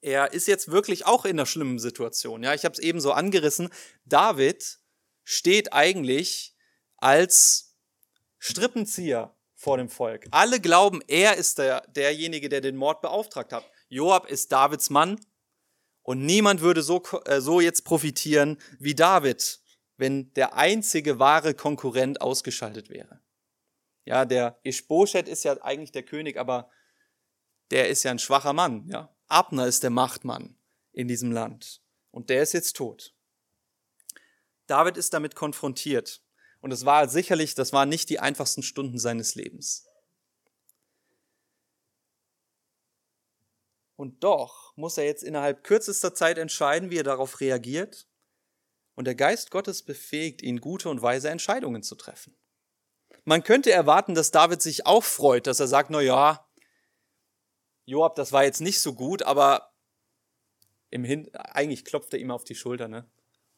Er 0.00 0.32
ist 0.32 0.48
jetzt 0.48 0.70
wirklich 0.70 1.06
auch 1.06 1.24
in 1.24 1.32
einer 1.32 1.46
schlimmen 1.46 1.78
Situation. 1.78 2.42
Ja, 2.42 2.54
ich 2.54 2.64
habe 2.64 2.72
es 2.72 2.78
eben 2.78 3.00
so 3.00 3.12
angerissen. 3.12 3.68
David 4.04 4.80
steht 5.24 5.72
eigentlich 5.72 6.56
als 6.96 7.75
Strippenzieher 8.46 9.34
vor 9.54 9.76
dem 9.76 9.88
Volk. 9.88 10.28
Alle 10.30 10.60
glauben, 10.60 11.02
er 11.08 11.36
ist 11.36 11.58
der, 11.58 11.80
derjenige, 11.88 12.48
der 12.48 12.60
den 12.60 12.76
Mord 12.76 13.00
beauftragt 13.00 13.52
hat. 13.52 13.68
Joab 13.88 14.26
ist 14.30 14.52
Davids 14.52 14.88
Mann 14.88 15.18
und 16.02 16.24
niemand 16.24 16.60
würde 16.60 16.82
so, 16.82 17.02
äh, 17.24 17.40
so 17.40 17.60
jetzt 17.60 17.84
profitieren 17.84 18.58
wie 18.78 18.94
David, 18.94 19.60
wenn 19.96 20.32
der 20.34 20.54
einzige 20.54 21.18
wahre 21.18 21.54
Konkurrent 21.54 22.20
ausgeschaltet 22.20 22.88
wäre. 22.88 23.20
Ja, 24.04 24.24
der 24.24 24.60
Ishbosheth 24.62 25.28
ist 25.28 25.42
ja 25.42 25.60
eigentlich 25.62 25.90
der 25.90 26.04
König, 26.04 26.36
aber 26.36 26.70
der 27.72 27.88
ist 27.88 28.04
ja 28.04 28.12
ein 28.12 28.20
schwacher 28.20 28.52
Mann. 28.52 28.86
Ja, 28.88 29.12
Abner 29.26 29.66
ist 29.66 29.82
der 29.82 29.90
Machtmann 29.90 30.56
in 30.92 31.08
diesem 31.08 31.32
Land 31.32 31.82
und 32.12 32.30
der 32.30 32.42
ist 32.42 32.52
jetzt 32.52 32.76
tot. 32.76 33.12
David 34.68 34.96
ist 34.96 35.12
damit 35.14 35.34
konfrontiert 35.34 36.22
und 36.66 36.72
es 36.72 36.84
war 36.84 37.08
sicherlich, 37.08 37.54
das 37.54 37.72
waren 37.72 37.88
nicht 37.88 38.10
die 38.10 38.18
einfachsten 38.18 38.64
Stunden 38.64 38.98
seines 38.98 39.36
Lebens. 39.36 39.86
Und 43.94 44.24
doch 44.24 44.76
muss 44.76 44.98
er 44.98 45.04
jetzt 45.04 45.22
innerhalb 45.22 45.62
kürzester 45.62 46.12
Zeit 46.12 46.38
entscheiden, 46.38 46.90
wie 46.90 46.98
er 46.98 47.04
darauf 47.04 47.38
reagiert. 47.38 48.08
Und 48.96 49.04
der 49.04 49.14
Geist 49.14 49.52
Gottes 49.52 49.84
befähigt 49.84 50.42
ihn, 50.42 50.60
gute 50.60 50.88
und 50.88 51.02
weise 51.02 51.30
Entscheidungen 51.30 51.84
zu 51.84 51.94
treffen. 51.94 52.36
Man 53.22 53.44
könnte 53.44 53.70
erwarten, 53.70 54.16
dass 54.16 54.32
David 54.32 54.60
sich 54.60 54.86
auch 54.86 55.04
freut, 55.04 55.46
dass 55.46 55.60
er 55.60 55.68
sagt, 55.68 55.90
na 55.90 56.00
ja, 56.00 56.50
Joab, 57.84 58.16
das 58.16 58.32
war 58.32 58.42
jetzt 58.42 58.60
nicht 58.60 58.80
so 58.80 58.92
gut, 58.92 59.22
aber 59.22 59.72
im 60.90 61.04
Hin 61.04 61.32
eigentlich 61.32 61.84
klopft 61.84 62.12
er 62.12 62.18
ihm 62.18 62.32
auf 62.32 62.42
die 62.42 62.56
Schulter, 62.56 62.88
ne? 62.88 63.08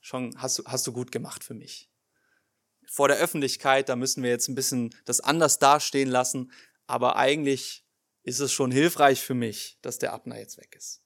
Schon 0.02 0.34
hast 0.36 0.58
du, 0.58 0.64
hast 0.66 0.86
du 0.86 0.92
gut 0.92 1.10
gemacht 1.10 1.42
für 1.42 1.54
mich 1.54 1.87
vor 2.90 3.08
der 3.08 3.18
Öffentlichkeit, 3.18 3.88
da 3.88 3.96
müssen 3.96 4.22
wir 4.22 4.30
jetzt 4.30 4.48
ein 4.48 4.54
bisschen 4.54 4.94
das 5.04 5.20
anders 5.20 5.58
dastehen 5.58 6.08
lassen, 6.08 6.52
aber 6.86 7.16
eigentlich 7.16 7.84
ist 8.22 8.40
es 8.40 8.52
schon 8.52 8.70
hilfreich 8.70 9.22
für 9.22 9.34
mich, 9.34 9.78
dass 9.82 9.98
der 9.98 10.12
Abner 10.12 10.38
jetzt 10.38 10.58
weg 10.58 10.74
ist. 10.74 11.02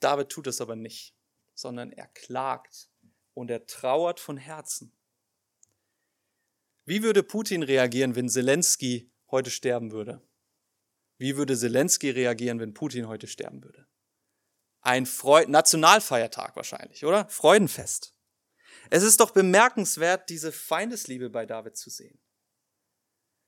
David 0.00 0.30
tut 0.30 0.46
es 0.46 0.60
aber 0.60 0.76
nicht, 0.76 1.14
sondern 1.54 1.92
er 1.92 2.06
klagt 2.08 2.90
und 3.34 3.50
er 3.50 3.66
trauert 3.66 4.20
von 4.20 4.36
Herzen. 4.36 4.92
Wie 6.84 7.02
würde 7.02 7.22
Putin 7.22 7.62
reagieren, 7.62 8.16
wenn 8.16 8.28
Zelensky 8.28 9.12
heute 9.30 9.50
sterben 9.50 9.92
würde? 9.92 10.20
Wie 11.18 11.36
würde 11.36 11.56
Zelensky 11.56 12.10
reagieren, 12.10 12.58
wenn 12.58 12.74
Putin 12.74 13.06
heute 13.06 13.28
sterben 13.28 13.62
würde? 13.62 13.86
Ein 14.82 15.06
Freud 15.06 15.50
Nationalfeiertag 15.50 16.56
wahrscheinlich, 16.56 17.04
oder? 17.04 17.28
Freudenfest. 17.28 18.14
Es 18.90 19.02
ist 19.02 19.20
doch 19.20 19.30
bemerkenswert, 19.30 20.28
diese 20.28 20.52
Feindesliebe 20.52 21.30
bei 21.30 21.46
David 21.46 21.76
zu 21.76 21.88
sehen. 21.88 22.20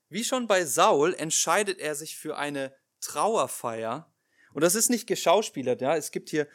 Wie 0.09 0.23
schon 0.23 0.47
bei 0.47 0.65
Saul 0.65 1.13
entscheidet 1.13 1.79
er 1.79 1.93
sich 1.95 2.17
für 2.17 2.37
eine 2.37 2.75
Trauerfeier. 3.01 4.11
Und 4.53 4.63
das 4.63 4.75
ist 4.75 4.89
nicht 4.89 5.07
geschauspielert, 5.07 5.81
ja. 5.81 5.95
Es 5.97 6.11
gibt 6.11 6.29
hier 6.29 6.47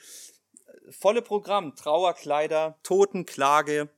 volle 0.90 1.20
Programm, 1.22 1.76
Trauerkleider, 1.76 2.78
Totenklage. 2.82 3.90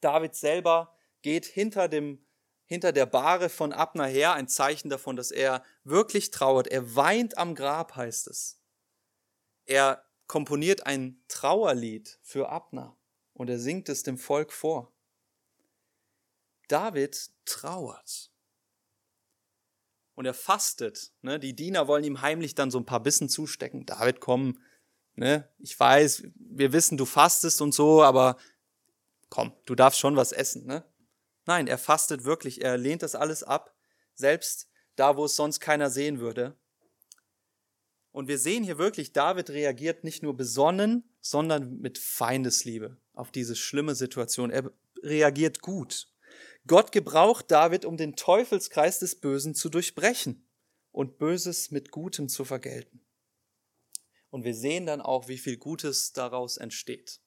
David 0.00 0.36
selber 0.36 0.96
geht 1.22 1.46
hinter 1.46 1.88
dem 1.88 2.22
hinter 2.68 2.92
der 2.92 3.06
Bahre 3.06 3.48
von 3.48 3.72
Abner 3.72 4.06
her, 4.06 4.32
ein 4.32 4.48
Zeichen 4.48 4.90
davon, 4.90 5.14
dass 5.14 5.30
er 5.30 5.62
wirklich 5.84 6.32
trauert. 6.32 6.66
Er 6.66 6.96
weint 6.96 7.38
am 7.38 7.54
Grab, 7.54 7.94
heißt 7.94 8.26
es. 8.26 8.60
Er 9.66 10.04
komponiert 10.26 10.86
ein 10.86 11.22
Trauerlied 11.28 12.18
für 12.22 12.48
Abner 12.48 12.96
und 13.34 13.50
er 13.50 13.58
singt 13.58 13.88
es 13.88 14.02
dem 14.02 14.18
Volk 14.18 14.52
vor. 14.52 14.92
David 16.68 17.30
trauert. 17.44 18.32
Und 20.14 20.24
er 20.24 20.34
fastet. 20.34 21.12
Ne? 21.20 21.38
Die 21.38 21.54
Diener 21.54 21.88
wollen 21.88 22.04
ihm 22.04 22.22
heimlich 22.22 22.54
dann 22.54 22.70
so 22.70 22.78
ein 22.78 22.86
paar 22.86 23.02
Bissen 23.02 23.28
zustecken. 23.28 23.84
David, 23.84 24.20
komm, 24.20 24.62
ne? 25.14 25.48
ich 25.58 25.78
weiß, 25.78 26.24
wir 26.34 26.72
wissen, 26.72 26.96
du 26.96 27.04
fastest 27.04 27.60
und 27.60 27.72
so, 27.72 28.02
aber 28.02 28.38
komm, 29.28 29.52
du 29.66 29.74
darfst 29.74 30.00
schon 30.00 30.16
was 30.16 30.32
essen. 30.32 30.66
Ne? 30.66 30.84
Nein, 31.44 31.66
er 31.66 31.78
fastet 31.78 32.24
wirklich. 32.24 32.62
Er 32.62 32.78
lehnt 32.78 33.02
das 33.02 33.14
alles 33.14 33.42
ab, 33.42 33.74
selbst 34.14 34.68
da, 34.96 35.16
wo 35.16 35.26
es 35.26 35.36
sonst 35.36 35.60
keiner 35.60 35.90
sehen 35.90 36.18
würde. 36.18 36.56
Und 38.16 38.28
wir 38.28 38.38
sehen 38.38 38.64
hier 38.64 38.78
wirklich, 38.78 39.12
David 39.12 39.50
reagiert 39.50 40.02
nicht 40.02 40.22
nur 40.22 40.34
besonnen, 40.34 41.04
sondern 41.20 41.80
mit 41.80 41.98
Feindesliebe 41.98 42.96
auf 43.12 43.30
diese 43.30 43.54
schlimme 43.54 43.94
Situation. 43.94 44.50
Er 44.50 44.72
reagiert 45.02 45.60
gut. 45.60 46.08
Gott 46.66 46.92
gebraucht 46.92 47.50
David, 47.50 47.84
um 47.84 47.98
den 47.98 48.16
Teufelskreis 48.16 49.00
des 49.00 49.20
Bösen 49.20 49.54
zu 49.54 49.68
durchbrechen 49.68 50.48
und 50.92 51.18
Böses 51.18 51.70
mit 51.70 51.90
Gutem 51.90 52.30
zu 52.30 52.46
vergelten. 52.46 53.04
Und 54.30 54.44
wir 54.44 54.54
sehen 54.54 54.86
dann 54.86 55.02
auch, 55.02 55.28
wie 55.28 55.36
viel 55.36 55.58
Gutes 55.58 56.14
daraus 56.14 56.56
entsteht. 56.56 57.20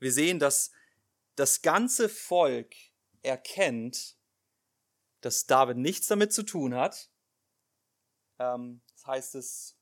Wir 0.00 0.10
sehen, 0.10 0.40
dass 0.40 0.72
das 1.36 1.62
ganze 1.62 2.08
Volk 2.08 2.74
erkennt, 3.22 4.16
dass 5.20 5.46
David 5.46 5.76
nichts 5.76 6.08
damit 6.08 6.32
zu 6.32 6.42
tun 6.42 6.74
hat. 6.74 7.08
Ähm, 8.40 8.80
heißt 9.08 9.34
es, 9.34 9.76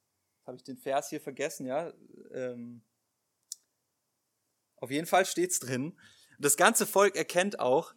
habe 0.47 0.57
ich 0.57 0.64
den 0.64 0.79
Vers 0.79 1.11
hier 1.11 1.20
vergessen, 1.20 1.66
ja. 1.66 1.93
Ähm, 2.33 2.83
auf 4.77 4.91
jeden 4.91 5.07
Fall 5.07 5.27
steht 5.27 5.51
es 5.51 5.59
drin. 5.59 5.99
Das 6.39 6.57
ganze 6.57 6.87
Volk 6.87 7.16
erkennt 7.16 7.59
auch, 7.59 7.95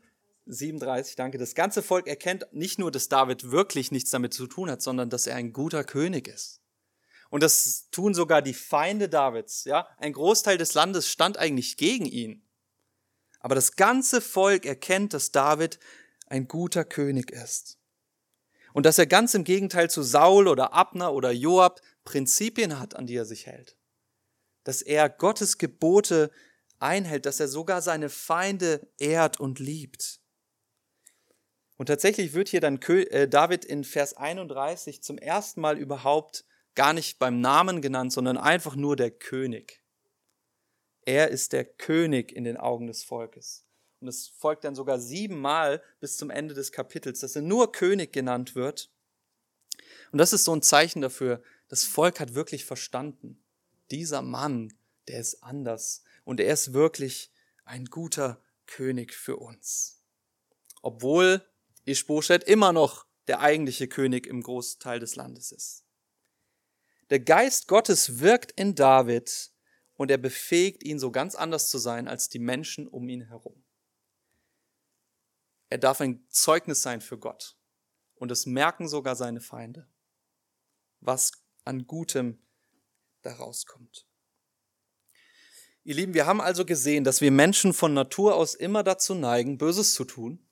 37, 0.47 1.15
danke, 1.15 1.37
das 1.37 1.53
ganze 1.53 1.83
Volk 1.83 2.07
erkennt 2.07 2.47
nicht 2.51 2.79
nur, 2.79 2.91
dass 2.91 3.07
David 3.07 3.51
wirklich 3.51 3.91
nichts 3.91 4.09
damit 4.09 4.33
zu 4.33 4.47
tun 4.47 4.71
hat, 4.71 4.81
sondern 4.81 5.09
dass 5.09 5.27
er 5.27 5.35
ein 5.35 5.53
guter 5.53 5.83
König 5.83 6.27
ist. 6.27 6.61
Und 7.29 7.43
das 7.43 7.89
tun 7.91 8.15
sogar 8.15 8.41
die 8.41 8.55
Feinde 8.55 9.07
Davids, 9.07 9.65
ja. 9.65 9.87
Ein 9.97 10.13
Großteil 10.13 10.57
des 10.57 10.73
Landes 10.73 11.07
stand 11.09 11.37
eigentlich 11.37 11.77
gegen 11.77 12.05
ihn. 12.05 12.43
Aber 13.39 13.55
das 13.55 13.75
ganze 13.75 14.21
Volk 14.21 14.65
erkennt, 14.65 15.13
dass 15.13 15.31
David 15.31 15.79
ein 16.25 16.47
guter 16.47 16.83
König 16.83 17.31
ist. 17.31 17.78
Und 18.73 18.85
dass 18.85 18.97
er 18.97 19.07
ganz 19.07 19.33
im 19.33 19.43
Gegenteil 19.43 19.89
zu 19.89 20.03
Saul 20.03 20.47
oder 20.47 20.73
Abner 20.73 21.13
oder 21.13 21.31
Joab 21.31 21.81
Prinzipien 22.03 22.79
hat, 22.79 22.95
an 22.95 23.07
die 23.07 23.15
er 23.15 23.25
sich 23.25 23.45
hält. 23.45 23.77
Dass 24.63 24.81
er 24.81 25.09
Gottes 25.09 25.57
Gebote 25.57 26.31
einhält, 26.79 27.25
dass 27.25 27.39
er 27.39 27.47
sogar 27.47 27.81
seine 27.81 28.09
Feinde 28.09 28.87
ehrt 28.97 29.39
und 29.39 29.59
liebt. 29.59 30.21
Und 31.77 31.85
tatsächlich 31.85 32.33
wird 32.33 32.49
hier 32.49 32.59
dann 32.59 32.79
äh, 32.81 33.27
David 33.27 33.63
in 33.63 33.83
Vers 33.83 34.13
31 34.15 35.01
zum 35.01 35.17
ersten 35.17 35.61
Mal 35.61 35.77
überhaupt 35.77 36.45
gar 36.75 36.93
nicht 36.93 37.19
beim 37.19 37.39
Namen 37.39 37.81
genannt, 37.81 38.11
sondern 38.11 38.37
einfach 38.37 38.75
nur 38.75 38.95
der 38.95 39.11
König. 39.11 39.81
Er 41.05 41.29
ist 41.29 41.53
der 41.53 41.65
König 41.65 42.31
in 42.31 42.43
den 42.43 42.57
Augen 42.57 42.87
des 42.87 43.03
Volkes. 43.03 43.68
Und 44.01 44.07
es 44.07 44.27
folgt 44.27 44.63
dann 44.63 44.75
sogar 44.75 44.99
siebenmal 44.99 45.81
bis 45.99 46.17
zum 46.17 46.29
Ende 46.29 46.53
des 46.53 46.71
Kapitels, 46.71 47.19
dass 47.19 47.35
er 47.35 47.41
nur 47.41 47.71
König 47.71 48.13
genannt 48.13 48.55
wird. 48.55 48.89
Und 50.11 50.19
das 50.19 50.33
ist 50.33 50.45
so 50.45 50.55
ein 50.55 50.61
Zeichen 50.61 51.01
dafür, 51.01 51.41
das 51.67 51.83
Volk 51.83 52.19
hat 52.19 52.33
wirklich 52.33 52.65
verstanden. 52.65 53.43
Dieser 53.91 54.21
Mann, 54.21 54.73
der 55.07 55.19
ist 55.19 55.43
anders 55.43 56.03
und 56.23 56.39
er 56.39 56.53
ist 56.53 56.73
wirklich 56.73 57.31
ein 57.65 57.85
guter 57.85 58.41
König 58.65 59.13
für 59.13 59.37
uns. 59.37 60.01
Obwohl 60.81 61.45
Ishbosheth 61.85 62.43
immer 62.43 62.71
noch 62.71 63.05
der 63.27 63.41
eigentliche 63.41 63.87
König 63.87 64.25
im 64.25 64.41
Großteil 64.41 64.99
des 64.99 65.15
Landes 65.15 65.51
ist. 65.51 65.83
Der 67.09 67.19
Geist 67.19 67.67
Gottes 67.67 68.19
wirkt 68.19 68.51
in 68.51 68.75
David 68.75 69.51
und 69.95 70.11
er 70.11 70.17
befähigt 70.17 70.83
ihn, 70.83 70.99
so 70.99 71.11
ganz 71.11 71.35
anders 71.35 71.69
zu 71.69 71.77
sein 71.77 72.07
als 72.07 72.29
die 72.29 72.39
Menschen 72.39 72.87
um 72.87 73.09
ihn 73.09 73.21
herum. 73.21 73.63
Er 75.69 75.77
darf 75.77 76.01
ein 76.01 76.25
Zeugnis 76.29 76.81
sein 76.81 77.01
für 77.01 77.17
Gott. 77.17 77.55
Und 78.15 78.31
es 78.31 78.45
merken 78.45 78.87
sogar 78.87 79.15
seine 79.15 79.39
Feinde, 79.39 79.87
was 80.99 81.31
an 81.63 81.87
Gutem 81.87 82.41
daraus 83.21 83.65
kommt. 83.65 84.05
Ihr 85.83 85.95
Lieben, 85.95 86.13
wir 86.13 86.25
haben 86.25 86.41
also 86.41 86.65
gesehen, 86.65 87.05
dass 87.05 87.21
wir 87.21 87.31
Menschen 87.31 87.73
von 87.73 87.93
Natur 87.93 88.35
aus 88.35 88.55
immer 88.55 88.83
dazu 88.83 89.15
neigen, 89.15 89.57
Böses 89.57 89.93
zu 89.93 90.03
tun, 90.03 90.45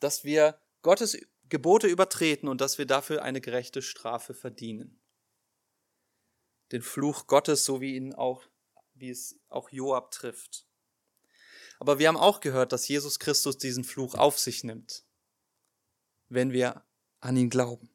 dass 0.00 0.24
wir 0.24 0.58
Gottes 0.82 1.16
Gebote 1.48 1.86
übertreten 1.86 2.48
und 2.48 2.60
dass 2.60 2.78
wir 2.78 2.86
dafür 2.86 3.22
eine 3.22 3.40
gerechte 3.40 3.82
Strafe 3.82 4.34
verdienen 4.34 5.02
den 6.72 6.82
Fluch 6.82 7.26
Gottes, 7.26 7.64
so 7.64 7.80
wie 7.80 7.96
ihn 7.96 8.14
auch, 8.14 8.42
wie 8.94 9.10
es 9.10 9.38
auch 9.48 9.70
Joab 9.70 10.10
trifft. 10.10 10.66
Aber 11.82 11.98
wir 11.98 12.06
haben 12.06 12.16
auch 12.16 12.38
gehört, 12.38 12.70
dass 12.70 12.86
Jesus 12.86 13.18
Christus 13.18 13.58
diesen 13.58 13.82
Fluch 13.82 14.14
auf 14.14 14.38
sich 14.38 14.62
nimmt, 14.62 15.04
wenn 16.28 16.52
wir 16.52 16.84
an 17.18 17.36
ihn 17.36 17.50
glauben. 17.50 17.90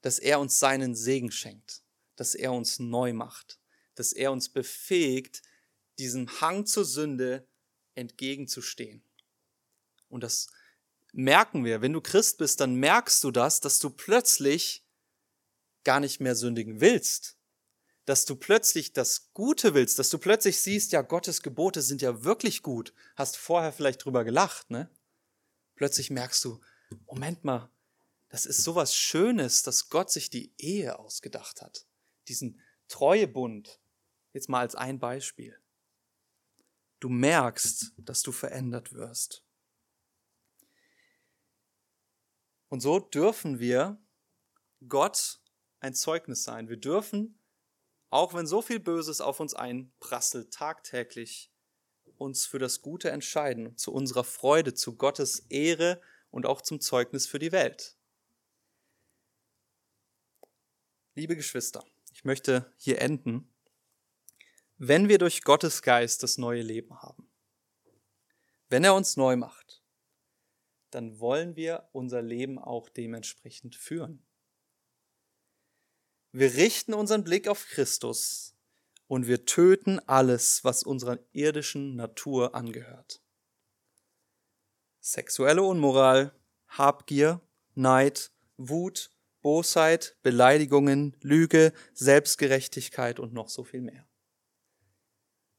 Dass 0.00 0.18
er 0.18 0.40
uns 0.40 0.58
seinen 0.58 0.96
Segen 0.96 1.30
schenkt, 1.30 1.84
dass 2.16 2.34
er 2.34 2.52
uns 2.52 2.80
neu 2.80 3.12
macht, 3.12 3.60
dass 3.94 4.12
er 4.12 4.32
uns 4.32 4.48
befähigt, 4.48 5.42
diesem 6.00 6.40
Hang 6.40 6.66
zur 6.66 6.84
Sünde 6.84 7.46
entgegenzustehen. 7.94 9.04
Und 10.08 10.24
das 10.24 10.48
merken 11.12 11.64
wir. 11.64 11.80
Wenn 11.80 11.92
du 11.92 12.00
Christ 12.00 12.38
bist, 12.38 12.58
dann 12.58 12.74
merkst 12.74 13.22
du 13.22 13.30
das, 13.30 13.60
dass 13.60 13.78
du 13.78 13.90
plötzlich 13.90 14.84
gar 15.84 16.00
nicht 16.00 16.18
mehr 16.18 16.34
sündigen 16.34 16.80
willst, 16.80 17.37
dass 18.08 18.24
du 18.24 18.36
plötzlich 18.36 18.94
das 18.94 19.34
Gute 19.34 19.74
willst, 19.74 19.98
dass 19.98 20.08
du 20.08 20.16
plötzlich 20.16 20.62
siehst, 20.62 20.92
ja, 20.92 21.02
Gottes 21.02 21.42
Gebote 21.42 21.82
sind 21.82 22.00
ja 22.00 22.24
wirklich 22.24 22.62
gut. 22.62 22.94
Hast 23.16 23.36
vorher 23.36 23.70
vielleicht 23.70 24.02
drüber 24.02 24.24
gelacht, 24.24 24.70
ne? 24.70 24.90
Plötzlich 25.74 26.08
merkst 26.08 26.42
du, 26.46 26.58
Moment 27.06 27.44
mal, 27.44 27.70
das 28.30 28.46
ist 28.46 28.64
sowas 28.64 28.96
Schönes, 28.96 29.62
dass 29.62 29.90
Gott 29.90 30.10
sich 30.10 30.30
die 30.30 30.54
Ehe 30.56 30.98
ausgedacht 30.98 31.60
hat. 31.60 31.86
Diesen 32.28 32.62
Treuebund. 32.88 33.78
Jetzt 34.32 34.48
mal 34.48 34.60
als 34.60 34.74
ein 34.74 34.98
Beispiel. 34.98 35.60
Du 37.00 37.10
merkst, 37.10 37.92
dass 37.98 38.22
du 38.22 38.32
verändert 38.32 38.94
wirst. 38.94 39.44
Und 42.70 42.80
so 42.80 43.00
dürfen 43.00 43.58
wir 43.58 44.00
Gott 44.88 45.42
ein 45.80 45.94
Zeugnis 45.94 46.42
sein. 46.44 46.70
Wir 46.70 46.78
dürfen 46.78 47.37
auch 48.10 48.34
wenn 48.34 48.46
so 48.46 48.62
viel 48.62 48.80
Böses 48.80 49.20
auf 49.20 49.40
uns 49.40 49.54
einprasselt, 49.54 50.52
tagtäglich 50.52 51.50
uns 52.16 52.46
für 52.46 52.58
das 52.58 52.82
Gute 52.82 53.10
entscheiden, 53.10 53.76
zu 53.76 53.92
unserer 53.92 54.24
Freude, 54.24 54.74
zu 54.74 54.96
Gottes 54.96 55.40
Ehre 55.50 56.00
und 56.30 56.46
auch 56.46 56.62
zum 56.62 56.80
Zeugnis 56.80 57.26
für 57.26 57.38
die 57.38 57.52
Welt. 57.52 57.96
Liebe 61.14 61.36
Geschwister, 61.36 61.84
ich 62.12 62.24
möchte 62.24 62.72
hier 62.76 63.00
enden. 63.00 63.52
Wenn 64.76 65.08
wir 65.08 65.18
durch 65.18 65.42
Gottes 65.42 65.82
Geist 65.82 66.22
das 66.22 66.38
neue 66.38 66.62
Leben 66.62 67.02
haben, 67.02 67.28
wenn 68.68 68.84
er 68.84 68.94
uns 68.94 69.16
neu 69.16 69.36
macht, 69.36 69.82
dann 70.90 71.18
wollen 71.20 71.56
wir 71.56 71.88
unser 71.92 72.22
Leben 72.22 72.58
auch 72.58 72.88
dementsprechend 72.88 73.74
führen. 73.74 74.27
Wir 76.38 76.54
richten 76.54 76.94
unseren 76.94 77.24
Blick 77.24 77.48
auf 77.48 77.66
Christus 77.66 78.54
und 79.08 79.26
wir 79.26 79.44
töten 79.44 79.98
alles, 80.06 80.62
was 80.62 80.84
unserer 80.84 81.18
irdischen 81.32 81.96
Natur 81.96 82.54
angehört. 82.54 83.20
Sexuelle 85.00 85.64
Unmoral, 85.64 86.32
Habgier, 86.68 87.40
Neid, 87.74 88.30
Wut, 88.56 89.10
Bosheit, 89.42 90.16
Beleidigungen, 90.22 91.16
Lüge, 91.22 91.72
Selbstgerechtigkeit 91.92 93.18
und 93.18 93.32
noch 93.32 93.48
so 93.48 93.64
viel 93.64 93.80
mehr. 93.80 94.06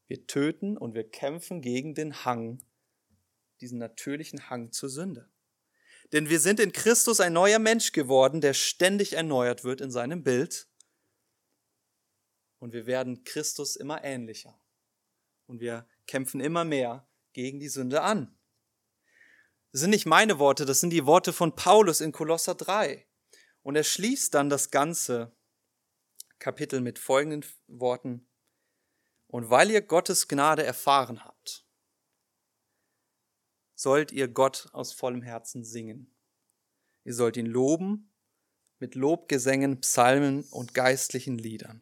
Wir 0.08 0.28
töten 0.28 0.78
und 0.78 0.94
wir 0.94 1.04
kämpfen 1.04 1.62
gegen 1.62 1.94
den 1.94 2.24
Hang, 2.24 2.64
diesen 3.60 3.80
natürlichen 3.80 4.50
Hang 4.50 4.72
zur 4.72 4.88
Sünde. 4.88 5.30
Denn 6.14 6.30
wir 6.30 6.40
sind 6.40 6.62
in 6.62 6.72
Christus 6.72 7.20
ein 7.20 7.34
neuer 7.34 7.60
Mensch 7.60 7.92
geworden, 7.92 8.40
der 8.40 8.54
ständig 8.54 9.12
erneuert 9.12 9.66
wird 9.66 9.82
in 9.82 9.92
seinem 9.92 10.24
Bild. 10.24 10.69
Und 12.60 12.74
wir 12.74 12.86
werden 12.86 13.24
Christus 13.24 13.76
immer 13.76 14.04
ähnlicher. 14.04 14.60
Und 15.48 15.60
wir 15.62 15.88
kämpfen 16.06 16.42
immer 16.42 16.64
mehr 16.64 17.08
gegen 17.34 17.60
die 17.60 17.70
Sünde 17.70 18.02
an. 18.02 18.38
Das 19.72 19.82
sind 19.82 19.92
nicht 19.92 20.06
meine 20.06 20.40
Worte, 20.40 20.66
das 20.66 20.80
sind 20.80 20.90
die 20.90 21.06
Worte 21.06 21.32
von 21.32 21.56
Paulus 21.56 22.02
in 22.02 22.12
Kolosser 22.12 22.56
3. 22.56 23.06
Und 23.62 23.76
er 23.76 23.84
schließt 23.84 24.34
dann 24.34 24.50
das 24.50 24.72
ganze 24.72 25.32
Kapitel 26.40 26.82
mit 26.82 26.98
folgenden 26.98 27.46
Worten. 27.68 28.28
Und 29.28 29.50
weil 29.50 29.70
ihr 29.70 29.82
Gottes 29.82 30.28
Gnade 30.28 30.64
erfahren 30.64 31.24
habt, 31.24 31.66
sollt 33.76 34.12
ihr 34.12 34.28
Gott 34.28 34.70
aus 34.74 34.92
vollem 34.92 35.22
Herzen 35.22 35.64
singen. 35.64 36.14
Ihr 37.04 37.14
sollt 37.14 37.38
ihn 37.38 37.46
loben 37.46 38.12
mit 38.80 38.96
Lobgesängen, 38.96 39.82
Psalmen 39.82 40.44
und 40.52 40.74
geistlichen 40.74 41.38
Liedern. 41.38 41.82